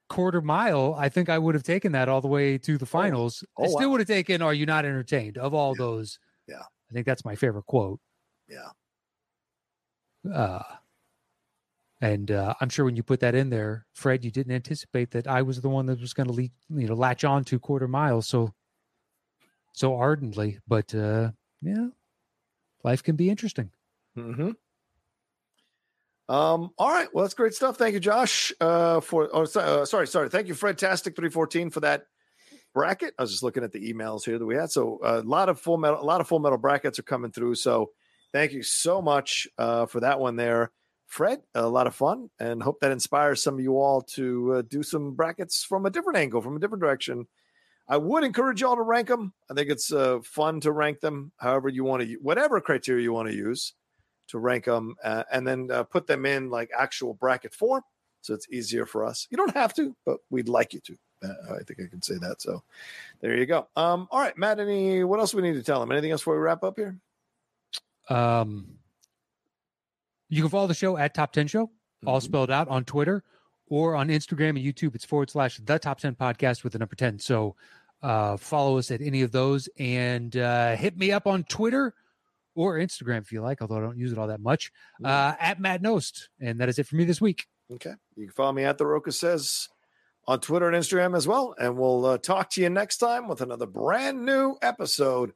quarter 0.09 0.41
mile, 0.41 0.95
I 0.99 1.09
think 1.09 1.29
I 1.29 1.39
would 1.39 1.55
have 1.55 1.65
taken 1.65 1.93
that 1.93 2.09
all 2.09 2.21
the 2.21 2.29
way 2.29 2.59
to 2.59 2.79
the 2.79 2.87
finals. 2.87 3.45
Oh, 3.57 3.65
I 3.65 3.67
still 3.69 3.81
wow. 3.81 3.89
would 3.93 4.01
have 4.01 4.09
taken 4.09 4.43
"Are 4.43 4.55
you 4.55 4.67
not 4.67 4.85
entertained?" 4.85 5.39
of 5.39 5.55
all 5.55 5.75
Yeah. 5.75 5.85
those. 5.85 6.19
Yeah. 6.47 6.63
I 6.91 6.95
think 6.95 7.07
that's 7.07 7.25
my 7.25 7.35
favorite 7.37 7.67
quote. 7.67 8.01
Yeah. 8.49 8.71
Uh, 10.33 10.63
and 12.01 12.31
uh, 12.31 12.55
I'm 12.61 12.69
sure 12.69 12.85
when 12.85 12.97
you 12.97 13.03
put 13.03 13.21
that 13.21 13.35
in 13.35 13.51
there, 13.51 13.87
Fred, 13.93 14.25
you 14.25 14.31
didn't 14.31 14.53
anticipate 14.55 15.11
that 15.13 15.27
I 15.27 15.43
was 15.43 15.61
the 15.61 15.69
one 15.69 15.87
that 15.87 16.01
was 16.01 16.15
going 16.15 16.29
to 16.29 16.33
lead, 16.33 16.53
you 16.69 16.87
know, 16.87 16.95
latch 16.95 17.25
on 17.25 17.45
to 17.45 17.59
quarter 17.59 17.89
mile 17.89 18.23
so 18.23 18.55
so 19.73 19.97
ardently. 19.97 20.59
But 20.67 20.95
uh, 20.95 21.33
yeah, 21.61 21.89
life 22.85 23.03
can 23.03 23.17
be 23.17 23.31
interesting. 23.31 23.71
Mm-hmm. 24.17 24.53
Um, 26.29 26.71
all 26.77 26.91
right. 26.91 27.09
Well, 27.13 27.25
that's 27.25 27.35
great 27.35 27.55
stuff. 27.55 27.77
Thank 27.77 27.95
you, 27.95 28.01
Josh. 28.01 28.53
Uh, 28.61 29.01
for 29.01 29.29
oh, 29.33 29.45
so- 29.45 29.61
uh, 29.61 29.85
sorry, 29.87 30.07
sorry. 30.07 30.29
Thank 30.29 30.49
you, 30.49 30.55
Fred 30.55 30.77
Tastic 30.77 31.17
three 31.17 31.31
fourteen 31.31 31.71
for 31.71 31.81
that 31.81 32.05
bracket. 32.75 33.15
I 33.19 33.23
was 33.23 33.31
just 33.31 33.43
looking 33.43 33.65
at 33.65 33.73
the 33.73 33.93
emails 33.93 34.25
here 34.25 34.39
that 34.39 34.45
we 34.45 34.55
had. 34.55 34.71
So 34.71 34.99
uh, 35.03 35.23
a 35.25 35.29
lot 35.29 35.49
of 35.49 35.59
full 35.59 35.79
metal, 35.79 36.01
a 36.01 36.05
lot 36.05 36.21
of 36.21 36.29
full 36.29 36.39
metal 36.39 36.59
brackets 36.59 36.99
are 36.99 37.05
coming 37.05 37.33
through. 37.33 37.55
So 37.55 37.93
thank 38.33 38.53
you 38.53 38.63
so 38.63 39.01
much 39.01 39.49
uh, 39.57 39.87
for 39.87 40.01
that 40.01 40.21
one 40.21 40.37
there, 40.37 40.71
Fred. 41.07 41.41
A 41.55 41.67
lot 41.67 41.87
of 41.87 41.95
fun, 41.95 42.29
and 42.39 42.63
hope 42.63 42.81
that 42.81 42.93
inspires 42.93 43.43
some 43.43 43.55
of 43.55 43.61
you 43.61 43.79
all 43.79 44.03
to 44.03 44.57
uh, 44.57 44.63
do 44.69 44.83
some 44.83 45.15
brackets 45.15 45.65
from 45.65 45.87
a 45.87 45.91
different 45.91 46.19
angle, 46.19 46.43
from 46.43 46.57
a 46.57 46.61
different 46.61 46.83
direction. 46.83 47.27
I 47.89 47.97
would 47.97 48.23
encourage 48.23 48.61
y'all 48.61 48.77
to 48.77 48.83
rank 48.83 49.09
them. 49.09 49.33
I 49.51 49.55
think 49.55 49.71
it's 49.71 49.91
uh, 49.91 50.19
fun 50.23 50.61
to 50.61 50.73
rank 50.73 51.01
them, 51.01 51.33
however 51.39 51.71
you 51.71 51.85
want 51.85 52.03
to, 52.03 52.19
whatever 52.21 52.61
criteria 52.61 53.03
you 53.03 53.15
want 53.15 53.31
to 53.31 53.35
use 53.35 53.73
to 54.29 54.39
rank 54.39 54.65
them, 54.67 54.95
uh, 55.03 55.25
and 55.33 55.47
then 55.47 55.71
uh, 55.71 55.83
put 55.85 56.07
them 56.07 56.25
in 56.27 56.51
like 56.51 56.71
actual 56.77 57.15
bracket 57.15 57.55
form, 57.55 57.83
so 58.21 58.35
it's 58.35 58.47
easier 58.51 58.87
for 58.87 59.05
us. 59.05 59.27
You 59.31 59.37
don't 59.37 59.55
have 59.55 59.75
to, 59.75 59.95
but 60.07 60.19
we'd 60.31 60.49
like 60.49 60.73
you 60.75 60.81
to. 60.81 60.97
Uh, 61.25 61.55
I 61.55 61.63
think 61.65 61.81
I 61.81 61.89
can 61.91 62.01
say 62.03 62.15
that. 62.21 62.41
So 62.41 62.63
there 63.21 63.37
you 63.37 63.47
go. 63.47 63.67
Um, 63.75 64.07
all 64.11 64.21
right, 64.21 64.37
Matt. 64.39 64.61
Any 64.61 65.03
what 65.05 65.19
else 65.19 65.35
we 65.35 65.43
need 65.43 65.55
to 65.55 65.63
tell 65.63 65.81
them? 65.81 65.91
Anything 65.91 66.13
else 66.13 66.21
before 66.21 66.35
we 66.35 66.41
wrap 66.41 66.63
up 66.63 66.75
here? 66.77 66.97
Um, 68.09 68.79
you 70.29 70.43
can 70.43 70.51
follow 70.51 70.67
the 70.67 70.75
show 70.75 70.97
at 70.97 71.15
Top 71.15 71.33
10 71.33 71.47
Show, 71.47 71.71
all 72.07 72.21
Mhm. 72.21 72.25
spelled 72.25 72.51
out 72.51 72.69
on 72.69 72.85
Twitter 72.85 73.25
or 73.67 73.95
on 73.95 74.09
Instagram 74.09 74.51
and 74.51 74.59
YouTube. 74.59 74.95
It's 74.95 75.05
forward 75.05 75.31
slash 75.31 75.59
the 75.59 75.79
Top 75.79 75.99
10 76.01 76.15
Podcast 76.15 76.65
with 76.65 76.73
the 76.75 76.79
number 76.79 76.95
10. 76.95 77.19
So 77.19 77.57
uh, 78.03 78.37
follow 78.37 78.79
us 78.79 78.91
at 78.91 79.01
any 79.01 79.23
of 79.23 79.33
those 79.33 79.69
and 79.79 80.37
uh, 80.37 80.77
hit 80.77 80.97
me 80.97 81.11
up 81.11 81.27
on 81.27 81.45
Twitter 81.45 81.95
or 82.59 82.75
Instagram 82.75 83.21
if 83.21 83.31
you 83.31 83.41
like, 83.41 83.63
although 83.63 83.77
I 83.77 83.81
don't 83.81 83.97
use 83.97 84.11
it 84.11 84.19
all 84.19 84.27
that 84.27 84.41
much, 84.41 84.73
uh, 85.05 85.35
at 85.39 85.61
Matt 85.61 85.81
Nost. 85.81 86.29
And 86.41 86.61
that 86.61 86.69
is 86.69 86.79
it 86.81 86.87
for 86.87 86.97
me 86.97 87.05
this 87.05 87.21
week. 87.21 87.47
Okay. 87.73 87.93
You 88.17 88.27
can 88.27 88.33
follow 88.35 88.53
me 88.53 88.65
at 88.65 88.79
the 88.79 88.87
Roca 88.87 89.13
says 89.13 89.69
on 90.27 90.41
Twitter 90.41 90.69
and 90.69 90.77
Instagram 90.77 91.17
as 91.17 91.29
well. 91.29 91.55
And 91.57 91.77
we'll 91.77 92.05
uh, 92.05 92.19
talk 92.19 92.51
to 92.51 92.61
you 92.61 92.69
next 92.69 92.97
time 92.99 93.29
with 93.29 93.41
another 93.41 93.67
brand 93.67 94.25
new 94.25 94.57
episode 94.61 95.33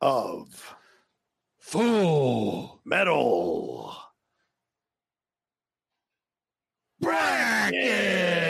of 0.00 0.76
Full 1.60 2.80
Metal 2.84 3.96
Bracket. 7.00 8.45